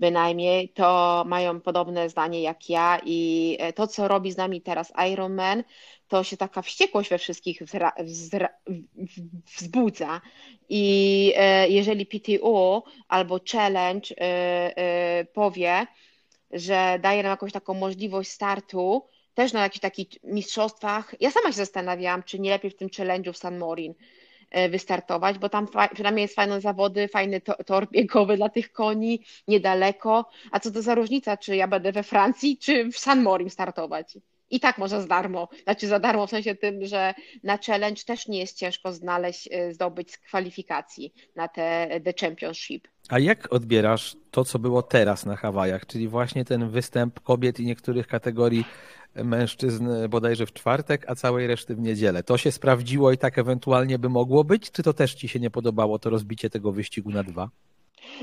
[0.00, 4.92] bynajmniej, to mają podobne zdanie jak ja i e, to, co robi z nami teraz
[5.12, 5.64] Ironman,
[6.08, 7.62] to się taka wściekłość we wszystkich
[9.56, 10.20] wzbudza.
[10.68, 15.86] I e, jeżeli PTO albo Challenge e, powie,
[16.50, 19.02] że daje nam jakąś taką możliwość startu,
[19.34, 23.32] też na jakichś takich mistrzostwach, ja sama się zastanawiałam, czy nie lepiej w tym challenge'u
[23.32, 23.94] w San Morin,
[24.70, 30.30] wystartować, bo tam przynajmniej jest fajne zawody, fajny tor biegowy dla tych koni, niedaleko.
[30.50, 34.18] A co to za różnica, czy ja będę we Francji, czy w San Morim startować?
[34.50, 38.28] I tak może za darmo, znaczy za darmo w sensie tym, że na challenge też
[38.28, 42.88] nie jest ciężko znaleźć, e, zdobyć kwalifikacji na te The Championship.
[43.08, 47.66] A jak odbierasz to, co było teraz na Hawajach, czyli właśnie ten występ kobiet i
[47.66, 48.64] niektórych kategorii
[49.14, 52.22] mężczyzn bodajże w czwartek, a całej reszty w niedzielę.
[52.22, 55.50] To się sprawdziło i tak ewentualnie by mogło być, czy to też ci się nie
[55.50, 57.48] podobało, to rozbicie tego wyścigu na dwa?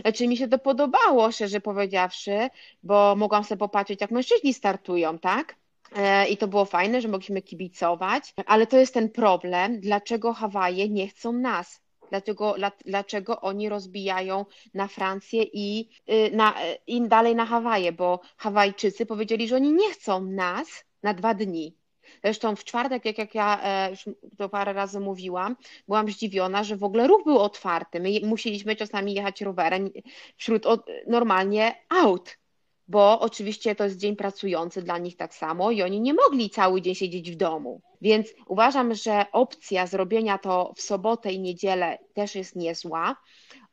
[0.02, 2.50] Znaczy mi się to podobało, szczerze powiedziawszy,
[2.84, 5.56] bo mogłam sobie popatrzeć, jak mężczyźni startują, tak?
[5.96, 10.90] E, I to było fajne, że mogliśmy kibicować, ale to jest ten problem, dlaczego Hawaje
[10.90, 11.82] nie chcą nas.
[12.16, 18.20] Dlaczego, dlaczego oni rozbijają na Francję i, y, na, y, i dalej na Hawaje, bo
[18.38, 20.68] Hawajczycy powiedzieli, że oni nie chcą nas
[21.04, 21.76] na dwa dni.
[22.24, 24.06] Zresztą w czwartek, jak, jak ja e, już
[24.38, 25.56] to parę razy mówiłam,
[25.88, 28.00] byłam zdziwiona, że w ogóle ruch był otwarty.
[28.00, 29.90] My musieliśmy czasami jechać rowerem
[30.38, 30.64] wśród
[31.08, 32.38] normalnie aut
[32.88, 36.82] bo oczywiście to jest dzień pracujący dla nich tak samo i oni nie mogli cały
[36.82, 37.82] dzień siedzieć w domu.
[38.02, 43.16] Więc uważam, że opcja zrobienia to w sobotę i niedzielę też jest niezła.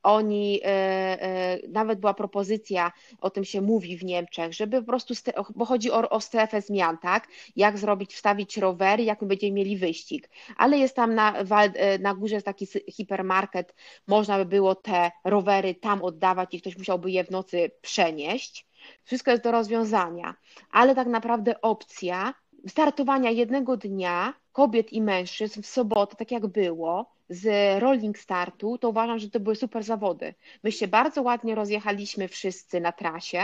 [0.03, 5.15] Oni, e, e, nawet była propozycja, o tym się mówi w Niemczech, żeby po prostu,
[5.55, 7.29] bo chodzi o, o strefę zmian, tak?
[7.57, 10.31] Jak zrobić, wstawić rowery, jak my będziemy mieli wyścig.
[10.57, 13.75] Ale jest tam na, e, na górze jest taki hipermarket,
[14.07, 18.67] można by było te rowery tam oddawać i ktoś musiałby je w nocy przenieść
[19.05, 20.35] wszystko jest do rozwiązania,
[20.71, 22.35] ale tak naprawdę opcja
[22.69, 28.89] startowania jednego dnia kobiet i mężczyzn w sobotę, tak jak było, z rolling startu, to
[28.89, 30.35] uważam, że to były super zawody.
[30.63, 33.43] My się bardzo ładnie rozjechaliśmy wszyscy na trasie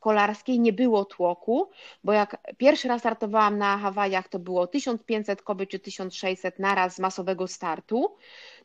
[0.00, 1.70] kolarskiej, nie było tłoku,
[2.04, 6.98] bo jak pierwszy raz startowałam na Hawajach, to było 1500 kobiet czy 1600 naraz z
[6.98, 8.16] masowego startu,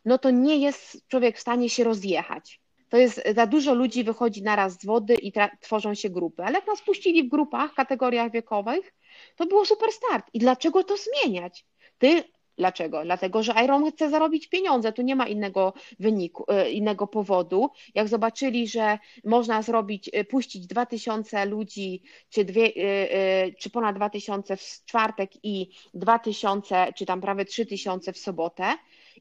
[0.05, 2.62] no to nie jest człowiek w stanie się rozjechać
[2.93, 6.43] to jest za dużo ludzi wychodzi naraz z wody i tworzą się grupy.
[6.43, 8.93] Ale jak nas puścili w grupach, kategoriach wiekowych,
[9.35, 10.25] to było super start.
[10.33, 11.65] I dlaczego to zmieniać?
[11.97, 12.23] Ty
[12.57, 13.03] Dlaczego?
[13.03, 17.69] Dlatego, że Iron chce zarobić pieniądze, tu nie ma innego wyniku, e, innego powodu.
[17.95, 24.57] Jak zobaczyli, że można zrobić, e, puścić 2000 ludzi, czy, dwie, e, czy ponad 2000
[24.57, 28.73] w czwartek i 2000, czy tam prawie 3000 w sobotę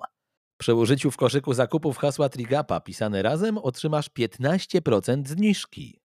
[0.63, 5.99] Przy użyciu w koszyku zakupów hasła Trigapa pisane razem otrzymasz 15% zniżki.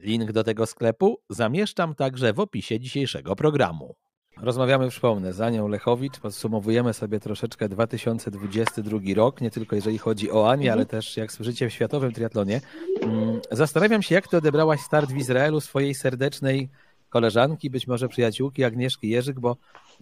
[0.00, 3.94] Link do tego sklepu zamieszczam także w opisie dzisiejszego programu.
[4.36, 10.50] Rozmawiamy, przypomnę, z Anią Lechowicz, podsumowujemy sobie troszeczkę 2022 rok, nie tylko jeżeli chodzi o
[10.50, 10.78] Anię, mhm.
[10.78, 12.60] ale też jak słyszycie w światowym triatlonie.
[13.02, 16.70] Mm, zastanawiam się, jak ty odebrałaś start w Izraelu swojej serdecznej
[17.12, 19.56] koleżanki, być może przyjaciółki Agnieszki Jerzyk, bo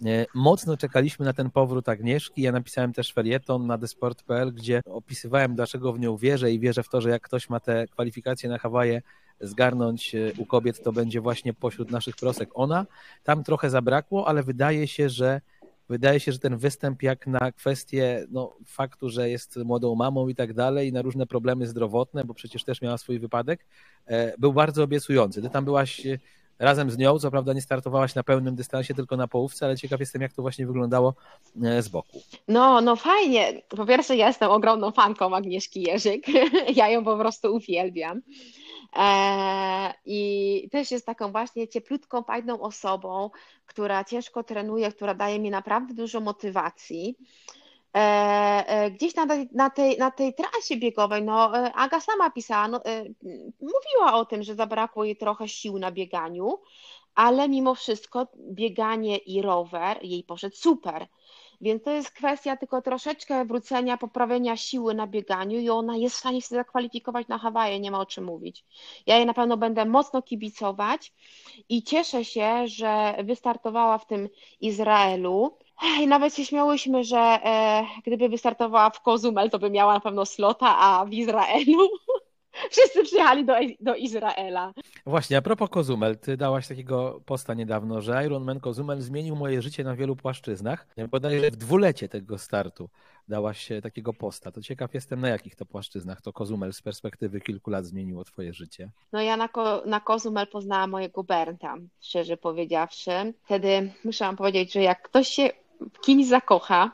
[0.05, 2.41] e, mocno czekaliśmy na ten powrót Agnieszki.
[2.41, 6.89] Ja napisałem też felieton na desport.pl, gdzie opisywałem, dlaczego w nią wierzę i wierzę w
[6.89, 9.01] to, że jak ktoś ma te kwalifikacje na Hawaje
[9.41, 12.85] zgarnąć e, u kobiet, to będzie właśnie pośród naszych prosek ona.
[13.23, 15.41] Tam trochę zabrakło, ale wydaje się, że
[15.89, 20.35] wydaje się, że ten występ jak na kwestię no, faktu, że jest młodą mamą i
[20.35, 23.65] tak dalej, i na różne problemy zdrowotne, bo przecież też miała swój wypadek,
[24.05, 25.41] e, był bardzo obiecujący.
[25.41, 26.07] Ty tam byłaś
[26.61, 27.19] razem z nią.
[27.19, 30.41] Co prawda nie startowałaś na pełnym dystansie, tylko na połówce, ale ciekaw jestem, jak to
[30.41, 31.13] właśnie wyglądało
[31.63, 32.21] e, z boku.
[32.47, 33.61] No, no fajnie.
[33.69, 36.25] Po pierwsze, ja jestem ogromną fanką Agnieszki Jerzyk.
[36.75, 38.21] Ja ją po prostu uwielbiam.
[38.95, 43.29] E, I też jest taką właśnie cieplutką, fajną osobą,
[43.65, 47.15] która ciężko trenuje, która daje mi naprawdę dużo motywacji.
[47.95, 47.99] E,
[48.67, 52.81] e, gdzieś na na tej, na tej trasie biegowej, no e, Aga sama pisała, no,
[53.61, 56.61] mówiła o tym, że zabrakło jej trochę sił na bieganiu,
[57.15, 61.07] ale mimo wszystko bieganie i rower jej poszedł super.
[61.61, 66.19] Więc to jest kwestia tylko troszeczkę wrócenia, poprawienia siły na bieganiu i ona jest w
[66.19, 68.65] stanie się zakwalifikować na Hawaje, nie ma o czym mówić.
[69.05, 71.13] Ja jej na pewno będę mocno kibicować
[71.69, 74.29] i cieszę się, że wystartowała w tym
[74.61, 75.57] Izraelu.
[76.01, 80.25] I nawet się śmiałyśmy, że e, gdyby wystartowała w Kozumel, to by miała na pewno
[80.25, 81.89] slota, a w Izraelu
[82.71, 84.73] wszyscy przyjechali do, do Izraela.
[85.05, 89.83] Właśnie, a propos Kozumel, ty dałaś takiego posta niedawno, że Ironman Kozumel zmienił moje życie
[89.83, 90.87] na wielu płaszczyznach.
[91.09, 92.89] Bodajże w dwulecie tego startu
[93.27, 94.51] dałaś takiego posta.
[94.51, 98.53] To ciekaw jestem, na jakich to płaszczyznach to Kozumel z perspektywy kilku lat zmieniło twoje
[98.53, 98.89] życie.
[99.11, 103.33] No ja na, ko na Kozumel poznałam mojego Bernta, szczerze powiedziawszy.
[103.45, 105.49] Wtedy muszę wam powiedzieć, że jak ktoś się
[105.93, 106.91] w kimś zakocha,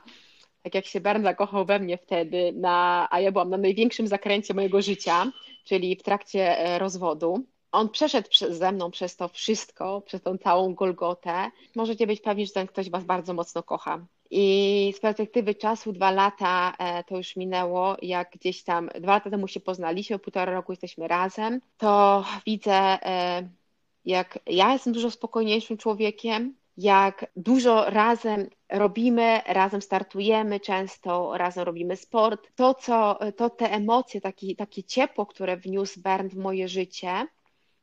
[0.67, 4.53] tak jak się Bern zakochał we mnie wtedy, na, a ja byłam na największym zakręcie
[4.53, 5.31] mojego życia,
[5.63, 7.45] czyli w trakcie e, rozwodu.
[7.71, 11.51] On przeszedł ze mną przez to wszystko, przez tą całą Golgotę.
[11.75, 14.05] Możecie być pewni, że ten ktoś Was bardzo mocno kocha.
[14.29, 19.29] I z perspektywy czasu, dwa lata e, to już minęło, jak gdzieś tam, dwa lata
[19.29, 23.49] temu się poznaliśmy, półtora roku jesteśmy razem, to widzę e,
[24.05, 31.95] jak ja jestem dużo spokojniejszym człowiekiem, jak dużo razem robimy, razem startujemy często, razem robimy
[31.95, 32.47] sport.
[32.55, 37.27] To, co, to te emocje, taki, takie ciepło, które wniósł Bernd w moje życie,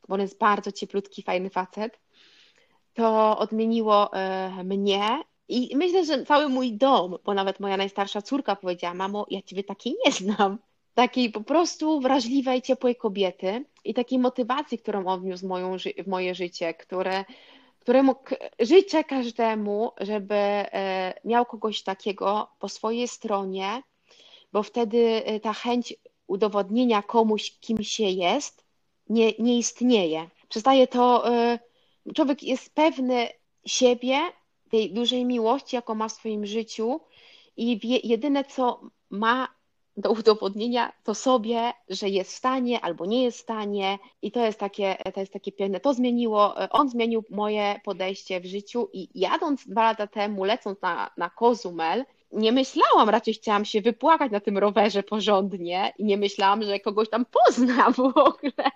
[0.08, 2.00] bo on jest bardzo cieplutki, fajny facet,
[2.94, 8.56] to odmieniło e, mnie i myślę, że cały mój dom, bo nawet moja najstarsza córka
[8.56, 10.58] powiedziała, mamo, ja ciebie takiej nie znam.
[10.94, 16.74] Takiej po prostu wrażliwej, ciepłej kobiety i takiej motywacji, którą on wniósł w, moje życie,
[16.74, 17.24] które,
[17.84, 18.14] któremu
[18.60, 23.82] życzę każdemu, żeby e, miał kogoś takiego po swojej stronie,
[24.52, 25.94] bo wtedy e, ta chęć
[26.26, 28.64] udowodnienia komuś, kim się jest,
[29.08, 30.30] nie, nie istnieje.
[30.48, 31.58] Przestaje to, e,
[32.14, 33.28] człowiek jest pewny
[33.66, 34.18] siebie,
[34.70, 37.00] tej dużej miłości, jaką ma w swoim życiu
[37.56, 38.80] i wie, jedyne, co
[39.10, 39.53] ma
[39.96, 44.46] do udowodnienia to sobie, że jest w stanie albo nie jest w stanie i to
[44.46, 45.80] jest takie, to jest takie piękne.
[45.80, 51.10] To zmieniło, on zmienił moje podejście w życiu i jadąc dwa lata temu, lecąc na,
[51.16, 56.62] na Kozumel, nie myślałam, raczej chciałam się wypłakać na tym rowerze porządnie i nie myślałam,
[56.62, 58.70] że kogoś tam poznam w ogóle.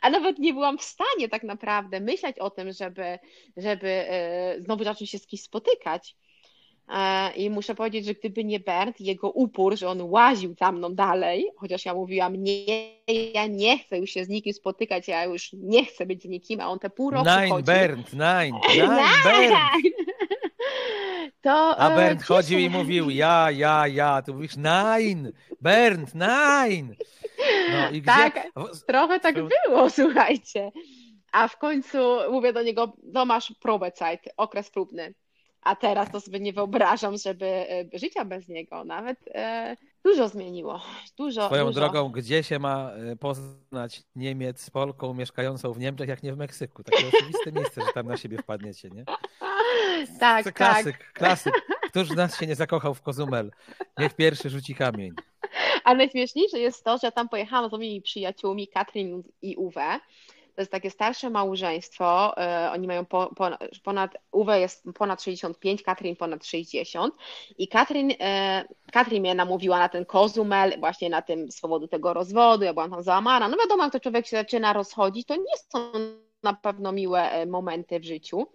[0.00, 3.18] A nawet nie byłam w stanie tak naprawdę myśleć o tym, żeby,
[3.56, 6.16] żeby e, znowu zacząć się z kimś spotykać.
[6.88, 10.94] E, I muszę powiedzieć, że gdyby nie Bert, jego upór, że on łaził za mną
[10.94, 12.90] dalej, chociaż ja mówiłam, nie,
[13.34, 16.60] ja nie chcę już się z nikim spotykać, ja już nie chcę być z nikim,
[16.60, 17.66] a on te pół roku Nein, chodził.
[17.74, 18.88] Bernd, nein, nein,
[19.24, 19.56] Bernd.
[21.42, 24.22] To, a e, Bernd cieszę- chodził i mówił ja, ja, ja.
[24.22, 26.96] Tu mówisz nein, Bernd, nein.
[27.72, 28.12] No i gdzie?
[28.12, 28.48] Tak.
[28.56, 30.72] w- Trochę tak było, słuchajcie.
[31.32, 31.98] A w końcu
[32.30, 35.14] mówię do niego, no masz Probezeit, okres próbny.
[35.66, 38.84] A teraz to sobie nie wyobrażam, żeby e, życia bez niego.
[38.84, 40.82] Nawet e, dużo zmieniło.
[41.18, 41.80] Dużo, Swoją dużo.
[41.80, 46.36] drogą, gdzie się ma e, poznać Niemiec z Polką mieszkającą w Niemczech, jak nie w
[46.36, 46.84] Meksyku?
[46.84, 49.04] Takie oczywiste miejsce, że tam na siebie wpadniecie, nie?
[50.20, 50.54] Tak, To tak.
[50.54, 51.54] klasyk, klasyk.
[51.90, 53.50] Któż z nas się nie zakochał w Kozumel?
[53.98, 55.12] Niech pierwszy rzuci kamień.
[55.84, 60.00] A najśmieszniejsze jest to, że tam pojechałam z moimi przyjaciółmi Katrin i Uwe.
[60.56, 62.36] To jest takie starsze małżeństwo.
[62.38, 63.48] e, Oni mają po, po,
[63.84, 67.14] ponad, Uwe jest ponad 65, Katrin ponad 60.
[67.58, 72.14] I Katrin, e, Katrin mnie namówiła na ten kozumel, właśnie na tym z powodu tego
[72.14, 72.64] rozwodu.
[72.64, 73.48] Ja byłam tam załamana.
[73.48, 75.92] No wiadomo, jak to człowiek się zaczyna rozchodzić, to nie są
[76.42, 78.46] na pewno miłe e, momenty w życiu.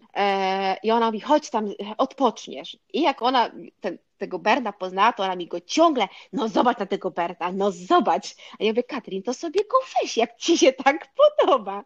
[0.84, 2.78] I ona mówi, chodź tam, odpoczniesz.
[2.94, 6.86] I jak ona ten, tego Berna poznała, to ona mi go ciągle, no zobacz na
[6.86, 8.36] tego Berna, no zobacz.
[8.60, 11.84] A ja mówię, Katrin, to sobie go weź, jak ci się tak podoba.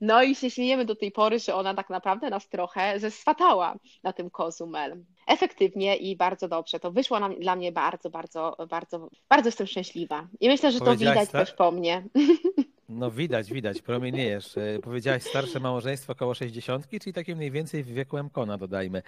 [0.00, 4.12] No i się śmiejemy do tej pory, że ona tak naprawdę nas trochę zeswatała na
[4.12, 5.04] tym Kozumel.
[5.26, 6.80] Efektywnie i bardzo dobrze.
[6.80, 10.28] To wyszło nam, dla mnie bardzo, bardzo, bardzo, bardzo jestem szczęśliwa.
[10.40, 11.46] I myślę, że to widać tak?
[11.46, 12.02] też po mnie.
[12.88, 14.56] No widać, widać, promieniejesz.
[14.56, 19.02] E, Powiedziałaś starsze małżeństwo około 60, czyli takie mniej więcej w wieku Mkona, dodajmy.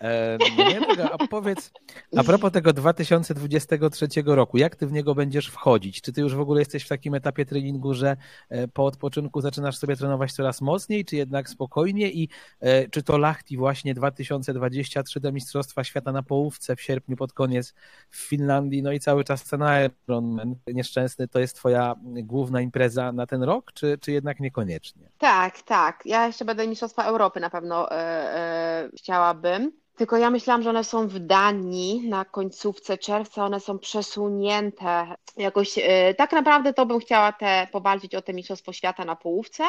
[0.00, 0.80] E, no nie,
[1.12, 1.70] a powiedz,
[2.16, 6.02] a propos tego 2023 roku, jak ty w niego będziesz wchodzić?
[6.02, 8.16] Czy ty już w ogóle jesteś w takim etapie treningu, że
[8.48, 12.28] e, po odpoczynku zaczynasz sobie trenować coraz mocniej, czy jednak spokojnie i
[12.60, 17.74] e, czy to Lahti właśnie 2023 do Mistrzostwa Świata na połówce w sierpniu pod koniec
[18.10, 19.78] w Finlandii, no i cały czas scena
[20.08, 25.10] Ironman nieszczęsny, to jest twoja główna impreza na ten rok, czy, czy jednak niekoniecznie?
[25.18, 26.02] Tak, tak.
[26.04, 29.72] Ja jeszcze będę Mistrzostwa Europy na pewno e, e, chciałabym.
[29.96, 35.78] Tylko ja myślałam, że one są w Danii na końcówce czerwca, one są przesunięte jakoś.
[35.82, 39.64] e, tak naprawdę to bym chciała te, powalczyć o te Mistrzostwo Świata na połówce.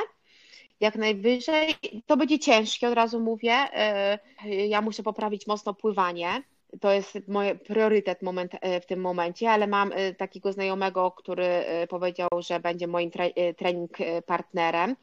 [0.80, 1.76] Jak najwyżej.
[2.06, 3.54] To będzie ciężkie, od razu mówię.
[3.54, 4.20] E,
[4.68, 6.44] ja muszę poprawić mocno pływanie.
[6.82, 11.48] To jest mój priorytet moment, e, w tym momencie, ale mam e, takiego znajomego, który
[11.90, 14.96] powiedział, że będzie moim tre, trening partnerem,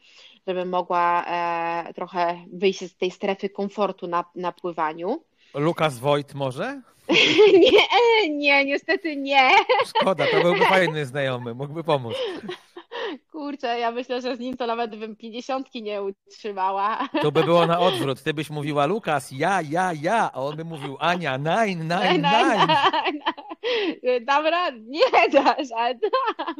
[0.47, 1.25] żebym mogła
[1.95, 5.23] trochę wyjść z tej strefy komfortu na, na pływaniu.
[5.53, 6.81] Lukas Wojt może?
[7.53, 9.49] Nie, nie, niestety nie.
[9.85, 12.15] Szkoda, to byłby fajny znajomy, mógłby pomóc.
[13.31, 17.09] Kurczę, ja myślę, że z nim to nawet bym pięćdziesiątki nie utrzymała.
[17.21, 18.23] To by było na odwrót.
[18.23, 22.27] Ty byś mówiła Lukas, ja, ja, ja, a on by mówił Ania, nein, nein,
[24.03, 24.25] nein.
[24.25, 26.55] Dobra, nie dasz, ale dam.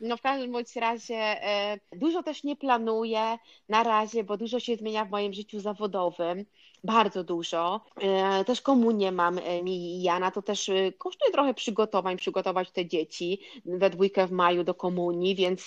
[0.00, 4.76] No w każdym bądź razie e, dużo też nie planuję na razie, bo dużo się
[4.76, 6.44] zmienia w moim życiu zawodowym.
[6.84, 7.80] Bardzo dużo.
[8.00, 12.86] E, Też komunię mam e, mi i Jana, to też kosztuje trochę przygotowań, przygotować te
[12.86, 15.66] dzieci we dwójkę w maju do komunii, więc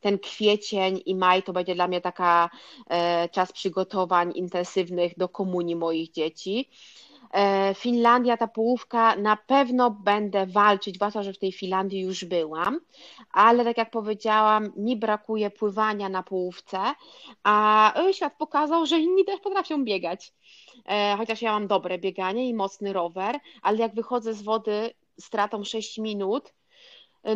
[0.00, 2.50] ten kwiecień i maj to będzie dla mnie taka
[3.30, 6.68] czas przygotowań intensywnych do komunii moich dzieci.
[7.32, 12.80] E, Finlandia, ta połówka, na pewno będę walczyć, zwłaszcza, że w tej Finlandii już byłam,
[13.30, 16.78] ale tak jak powiedziałam, mi brakuje pływania na połówce,
[17.42, 20.32] a e, świat pokazał, że inni też potrafią biegać.
[20.88, 25.64] E, chociaż ja mam dobre bieganie i mocny rower, ale jak wychodzę z wody stratą
[25.64, 26.52] 6 minut,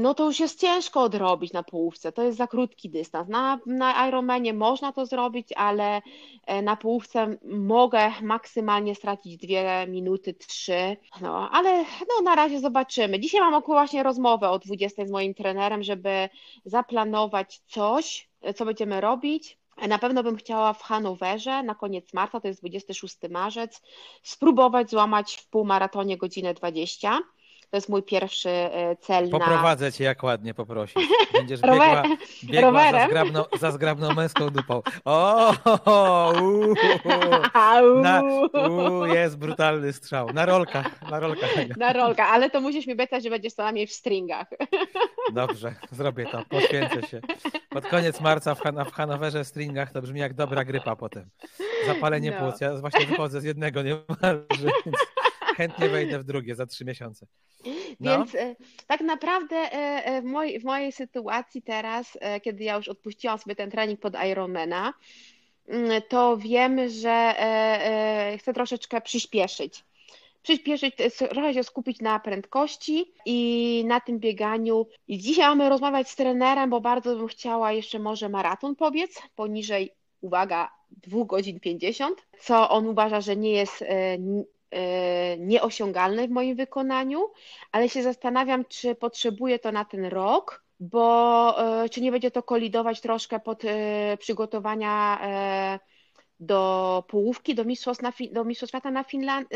[0.00, 2.12] no to już jest ciężko odrobić na połówce.
[2.12, 3.28] To jest za krótki dystans.
[3.28, 6.02] Na, na Ironmanie można to zrobić, ale
[6.46, 10.96] e, na połówce mogę maksymalnie stracić dwie minuty, trzy.
[11.20, 13.20] No, ale no, na razie zobaczymy.
[13.20, 16.28] Dzisiaj mam około właśnie rozmowę o 20 z moim trenerem, żeby
[16.64, 19.58] zaplanować coś, co będziemy robić.
[19.88, 23.82] Na pewno bym chciała w Hanowerze na koniec marca, to jest 26 marzec,
[24.22, 27.18] spróbować złamać w półmaratonie godzinę 20.
[27.70, 29.92] To jest mój pierwszy e, cel Poprowadzę na...
[29.92, 31.08] cię, jak ładnie poprosisz.
[31.32, 32.02] Będziesz biegła,
[32.44, 34.82] biegła za, zgrabną, za zgrabną męską dupą.
[35.04, 35.52] O,
[36.42, 36.74] uu,
[38.02, 40.32] na, uu, jest brutalny strzał.
[40.32, 41.76] Na rolkach, na rolkach.
[41.76, 44.46] Na rolkach, ale to musisz mi obiecać, że będziesz co najmniej w stringach.
[45.32, 47.20] Dobrze, zrobię to, poświęcę się.
[47.68, 51.30] Pod koniec marca w, Han w Hanowerze w stringach to brzmi jak dobra grypa potem.
[51.86, 52.38] Zapalenie no.
[52.38, 52.60] płuc.
[52.60, 54.96] Ja właśnie wychodzę z jednego niemalże, więc
[55.56, 57.26] chętnie wejdę w drugie za trzy miesiące.
[58.00, 58.16] No.
[58.18, 58.56] Więc e,
[58.86, 63.56] tak naprawdę e, e, w mojej, w mojej sytuacji teraz, kiedy ja już odpuściłam sobie
[63.56, 64.94] ten trening pod Ironmana,
[65.68, 67.34] mm, to wiem, że
[68.38, 69.84] chcę troszeczkę przyspieszyć.
[70.42, 70.94] Przyspieszyć,
[71.30, 74.86] trochę się skupić na prędkości i na tym bieganiu.
[75.08, 79.92] I dzisiaj mamy rozmawiać z trenerem, bo bardzo bym chciała jeszcze może maraton pobiec, poniżej,
[80.20, 83.84] uwaga, 2 godzin 50, co on uważa, że nie jest
[85.38, 87.26] nieosiągalne w moim wykonaniu,
[87.72, 92.42] ale się zastanawiam, czy potrzebuję to na ten rok, bo e, czy nie będzie to
[92.42, 95.18] kolidować troszkę pod e, przygotowania
[96.40, 99.04] do połówki, do Mistrzostw, na, do mistrzostw Świata na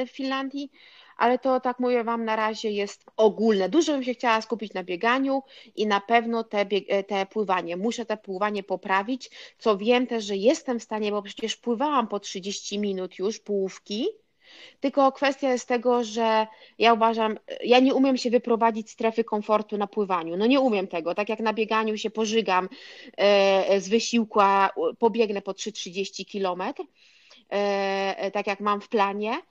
[0.07, 0.71] Finlandii,
[1.17, 3.69] ale to tak mówię Wam na razie jest ogólne.
[3.69, 5.43] Dużo bym się chciała skupić na bieganiu
[5.77, 6.67] i na pewno te,
[7.09, 7.77] te pływanie.
[7.77, 12.21] Muszę te pływanie poprawić, co wiem też, że jestem w stanie, bo przecież pływałam po
[12.21, 14.07] 30 minut już połówki,
[14.81, 16.47] tylko kwestia jest tego, że
[16.79, 20.37] ja uważam, ja nie umiem się wyprowadzić z strefy komfortu na pływaniu.
[20.37, 21.15] No nie umiem tego.
[21.15, 22.69] Tak jak na bieganiu się pożygam
[23.17, 24.41] e, z wysiłku,
[24.99, 26.83] pobiegnę po 3-30 kilometr,
[27.49, 29.43] e, tak jak mam w planie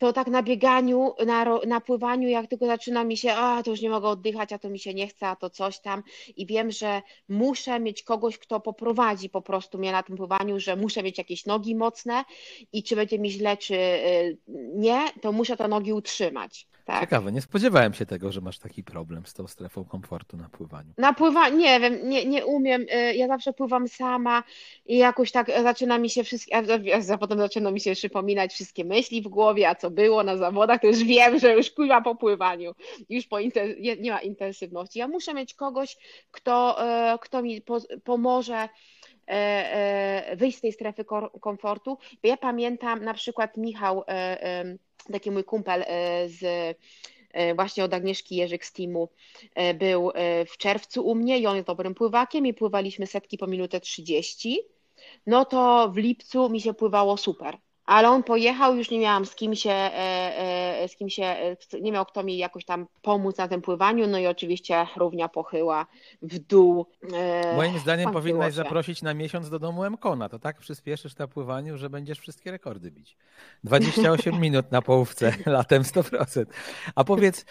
[0.00, 3.80] to tak na bieganiu, na, na pływaniu, jak tylko zaczyna mi się, a to już
[3.80, 6.02] nie mogę oddychać, a to mi się nie chce, a to coś tam
[6.36, 10.76] i wiem, że muszę mieć kogoś, kto poprowadzi po prostu mnie na tym pływaniu, że
[10.76, 12.24] muszę mieć jakieś nogi mocne
[12.72, 14.38] i czy będzie mi źle, czy y,
[14.74, 16.66] nie, to muszę te nogi utrzymać.
[16.84, 17.00] Tak.
[17.00, 20.92] Ciekawe, nie spodziewałem się tego, że masz taki problem z tą strefą komfortu na pływaniu.
[20.98, 22.82] Na pływaniu, nie wiem, nie, nie umiem.
[22.82, 24.42] Y, ja zawsze pływam sama
[24.86, 26.56] i jakoś tak zaczyna mi się wszystkie,
[27.12, 30.80] a potem zaczyna mi się przypominać wszystkie myśli w głowie, a co było na zawodach,
[30.80, 32.74] to już wiem, że już pływa po pływaniu.
[33.08, 33.40] Już po
[34.00, 34.98] nie, ma intensywności.
[34.98, 35.96] Ja muszę mieć kogoś,
[36.30, 36.84] kto,
[37.14, 38.68] y, kto mi po, pomoże
[40.32, 41.04] y, wyjść z tej strefy
[41.40, 41.98] komfortu.
[42.22, 44.04] Ja pamiętam na przykład Michał
[45.12, 46.42] taki mój kumpel e, z
[47.32, 49.08] e, właśnie od Agnieszki Jerzyk z teamu
[49.54, 50.12] e, był
[50.46, 54.60] w czerwcu u mnie i on jest dobrym pływakiem i pływaliśmy setki po minutę 30,
[55.26, 57.58] no to w lipcu mi się pływało super
[57.90, 61.56] ale on pojechał, już nie miałam z kim się, e, e, z kim się, e,
[61.80, 65.86] nie miał kto mi jakoś tam pomóc na tym pływaniu, no i oczywiście równia pochyła
[66.22, 66.86] w dół.
[67.56, 71.90] Moim zdaniem powinnaś zaprosić na miesiąc do domu Mkona, to tak przyspieszysz na pływaniu, że
[71.90, 73.16] będziesz wszystkie rekordy bić.
[73.64, 76.44] 28 minut na połówce, latem 100%.
[76.94, 77.44] A powiedz,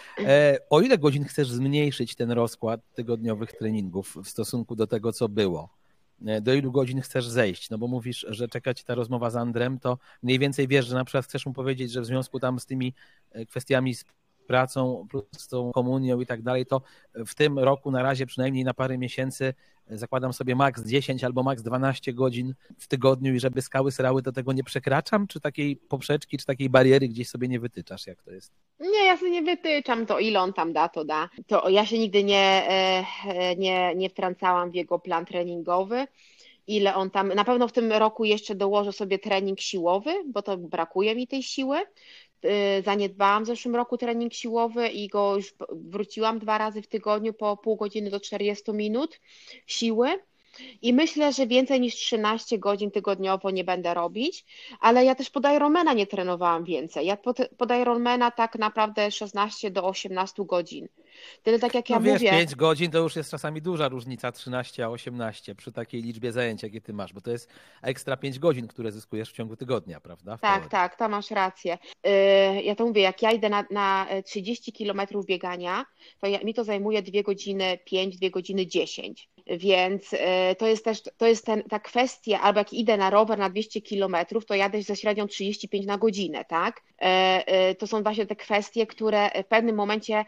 [0.70, 5.79] o ile godzin chcesz zmniejszyć ten rozkład tygodniowych treningów w stosunku do tego, co było?
[6.26, 9.36] E, do ilu godzin chcesz zejść, no bo mówisz, że czeka ci ta rozmowa z
[9.36, 12.60] Andrem, to mniej więcej wiesz, że na przykład chcesz mu powiedzieć, że w związku tam
[12.60, 12.94] z tymi
[13.30, 14.04] e, kwestiami z
[14.46, 16.82] pracą, plus z tą komunią i tak dalej, to
[17.14, 19.54] w tym roku na razie przynajmniej na parę miesięcy
[19.98, 24.32] zakładam sobie maks 10 albo maks 12 godzin w tygodniu i żeby skały srały, to
[24.32, 25.26] tego nie przekraczam?
[25.26, 28.06] Czy takiej poprzeczki, czy takiej bariery gdzieś sobie nie wytyczasz?
[28.06, 28.52] Jak to jest?
[28.80, 31.28] Nie, ja sobie nie wytyczam, to ile on tam da, to da.
[31.46, 32.66] To ja się nigdy nie,
[33.56, 36.06] nie, nie wtrącałam w jego plan treningowy
[36.66, 40.58] ile on tam, na pewno w tym roku jeszcze dołożę sobie trening siłowy, bo to
[40.58, 41.78] brakuje mi tej siły.
[42.44, 47.32] Y, zaniedbałam w zeszłym roku trening siłowy i go już wróciłam dwa razy w tygodniu
[47.32, 49.20] po pół godziny do 40 minut
[49.66, 50.08] siły.
[50.82, 54.44] I myślę, że więcej niż 13 godzin tygodniowo nie będę robić,
[54.80, 57.06] ale ja też pod Ironmana nie trenowałam więcej.
[57.06, 60.88] Ja pod, pod Ironmana tak naprawdę 16 do 18 godzin.
[61.42, 62.30] Tyle tak jak no ja wiesz, mówię.
[62.30, 66.62] 5 godzin to już jest czasami duża różnica 13 a 18 przy takiej liczbie zajęć,
[66.62, 67.48] jakie ty masz, bo to jest
[67.82, 70.36] ekstra 5 godzin, które zyskujesz w ciągu tygodnia, prawda?
[70.36, 70.70] W Tak, teorii.
[70.70, 71.78] tak, to masz rację.
[72.04, 75.84] Yy, Ja to mówię, jak ja idę na, na 30 kilometrów biegania,
[76.20, 79.28] to ja, mi to zajmuje 2 godziny 5, 2 godziny 10.
[79.50, 80.18] Więc yy,
[80.58, 83.80] to jest też to jest ten, ta kwestia, albo jak idę na rower na 200
[83.80, 86.82] kilometrów, to jadę ze średnią 35 na godzinę, tak?
[87.00, 87.08] Yy,
[87.68, 90.24] yy, To są właśnie te kwestie, które w pewnym momencie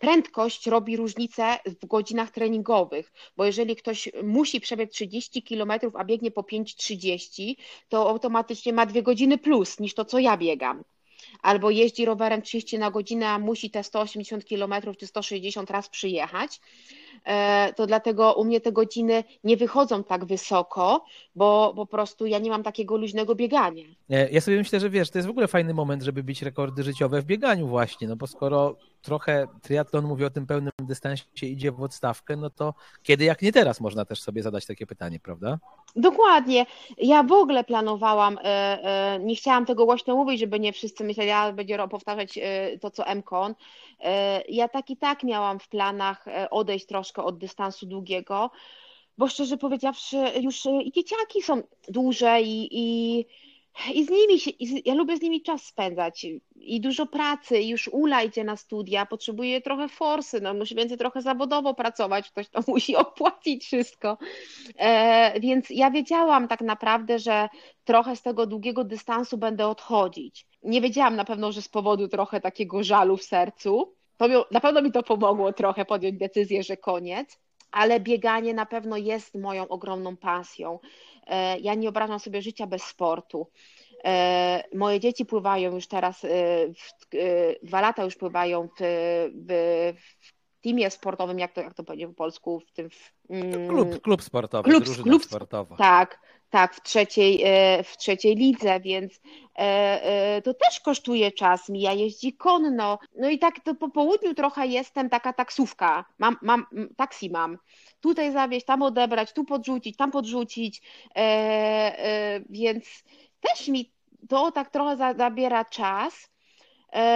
[0.00, 6.30] prędkość robi różnicę w godzinach treningowych, bo jeżeli ktoś musi przebiec 30 kilometrów, a biegnie
[6.30, 7.54] po 5,30,
[7.88, 10.84] to automatycznie ma dwie godziny plus niż to, co ja biegam.
[11.42, 16.60] Albo jeździ rowerem 30 na godzinę, a musi te 180 km czy 160 raz przyjechać,
[17.76, 21.04] to dlatego u mnie te godziny nie wychodzą tak wysoko,
[21.34, 23.84] bo po prostu ja nie mam takiego luźnego biegania.
[24.10, 26.82] E, Ja sobie myślę, że wiesz, to jest w ogóle fajny moment, żeby bić rekordy
[26.82, 31.72] życiowe w bieganiu właśnie, no bo skoro trochę triatlon mówi o tym pełnym dystansie idzie
[31.72, 35.58] w odstawkę, no to kiedy jak nie teraz można też sobie zadać takie pytanie, prawda?
[35.96, 36.66] Dokładnie.
[36.98, 41.30] Ja w ogóle planowałam, e, e, nie chciałam tego głośno mówić, żeby nie wszyscy myśleli,
[41.30, 43.54] a będzie powtarzać e, to, co MCON.
[44.00, 48.50] E, Ja tak i tak miałam w planach e, odejść troszkę od dystansu długiego,
[49.18, 53.18] bo szczerze powiedziawszy, już e, i dzieciaki są duże i, i,
[53.94, 57.88] i z nimi się, z, ja lubię z nimi czas spędzać i dużo pracy, już
[57.88, 62.60] Ula idzie na studia, potrzebuje trochę forsy, no musi więcej trochę zawodowo pracować, ktoś to
[62.72, 64.18] musi opłacić wszystko.
[64.76, 67.48] E, Więc ja wiedziałam tak naprawdę, że
[67.84, 70.46] trochę z tego długiego dystansu będę odchodzić.
[70.62, 73.94] Nie wiedziałam na pewno, że z powodu trochę takiego żalu w sercu.
[74.16, 77.38] To na pewno mi to pomogło trochę podjąć decyzję, że koniec,
[77.70, 80.78] ale bieganie na pewno jest moją ogromną pasją.
[81.26, 83.46] E, Ja nie wyobrażam sobie życia bez sportu.
[84.04, 86.28] E, Moje dzieci pływają już teraz, e,
[87.62, 88.80] dwa lata już pływają w,
[89.48, 93.68] w, w teamie sportowym, jak to, jak to powiedzieć po polsku, w tym w, mm,
[93.68, 95.76] Klub, klub sportowy, Klub- drużyna klub- sportowa.
[95.76, 96.20] tak,
[96.54, 101.68] tak, w trzeciej, e, w trzeciej lidze, więc e, e, to też kosztuje czas.
[101.68, 102.98] Mija jeździ konno.
[103.16, 106.04] No i tak to po południu trochę jestem taka taksówka.
[106.18, 107.58] Mam, mam, taksi mam.
[108.00, 110.82] Tutaj zawieźć, tam odebrać, tu podrzucić, tam podrzucić.
[112.50, 113.04] Więc
[113.40, 113.92] też mi
[114.28, 116.30] to tak trochę za, zabiera czas.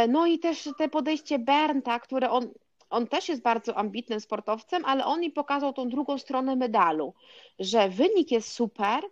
[0.08, 2.48] No i też te podejście Bernta, które on,
[2.90, 7.14] on też jest bardzo ambitnym sportowcem, ale on mi pokazał tą drugą stronę medalu,
[7.58, 9.02] że wynik jest super,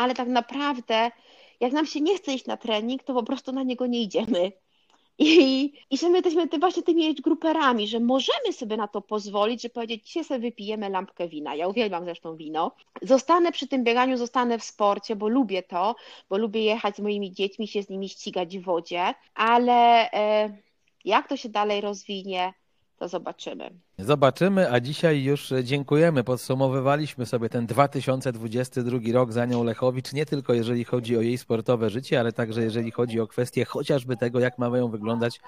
[0.00, 1.10] ale tak naprawdę
[1.60, 4.52] jak nam się nie chce iść na trening, to po prostu na niego nie idziemy.
[5.18, 9.00] I, i że my jesteśmy ty- właśnie tymi age grouperami, że możemy sobie na to
[9.00, 11.54] pozwolić, że powiedzieć, dzisiaj sobie wypijemy lampkę wina.
[11.54, 12.72] Ja uwielbiam zresztą wino.
[13.02, 15.96] Zostanę przy tym bieganiu, zostanę w sporcie, bo lubię to,
[16.30, 20.56] bo lubię jechać z moimi dziećmi, się z nimi ścigać w wodzie, ale e,
[21.04, 22.52] jak to się dalej rozwinie,
[23.00, 23.70] to zobaczymy.
[23.98, 26.24] Zobaczymy, a dzisiaj już dziękujemy.
[26.24, 31.90] Podsumowywaliśmy sobie ten 2022 rok za nią Lechowicz, nie tylko jeżeli chodzi o jej sportowe
[31.90, 35.40] życie, ale także jeżeli chodzi o kwestię chociażby tego, jak mają wyglądać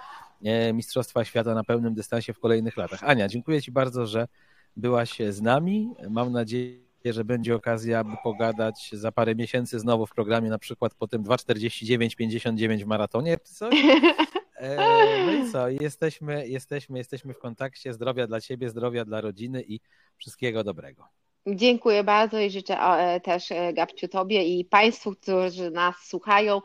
[0.44, 3.02] e, Mistrzostwa Świata na pełnym dystansie w kolejnych latach.
[3.02, 4.28] Ania, dziękuję Ci bardzo, że
[4.76, 5.94] byłaś z nami.
[6.10, 10.94] Mam nadzieję, że będzie okazja, aby pogadać za parę miesięcy znowu w programie, na przykład
[10.94, 13.36] po tym 2.49.59 w maratonie.
[13.38, 13.74] czy Coś?
[14.62, 15.68] E, No i co?
[15.68, 17.92] Jesteśmy, jesteśmy, jesteśmy w kontakcie.
[17.92, 19.80] Zdrowia dla Ciebie, zdrowia dla rodziny i
[20.16, 21.04] wszystkiego dobrego.
[21.46, 26.60] Dziękuję bardzo i życzę e, też e, Gabciu Tobie i Państwu, którzy nas słuchają,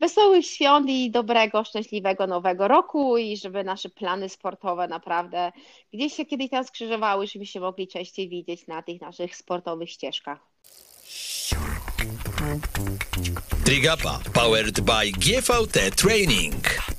[0.00, 5.52] wesołych świąt i dobrego, szczęśliwego nowego roku i żeby nasze plany sportowe naprawdę
[5.92, 10.38] gdzieś się kiedyś tam skrzyżowały, żebyśmy mogli częściej widzieć na tych naszych sportowych ścieżkach.
[13.64, 16.97] Trigapa powered by GVT Training.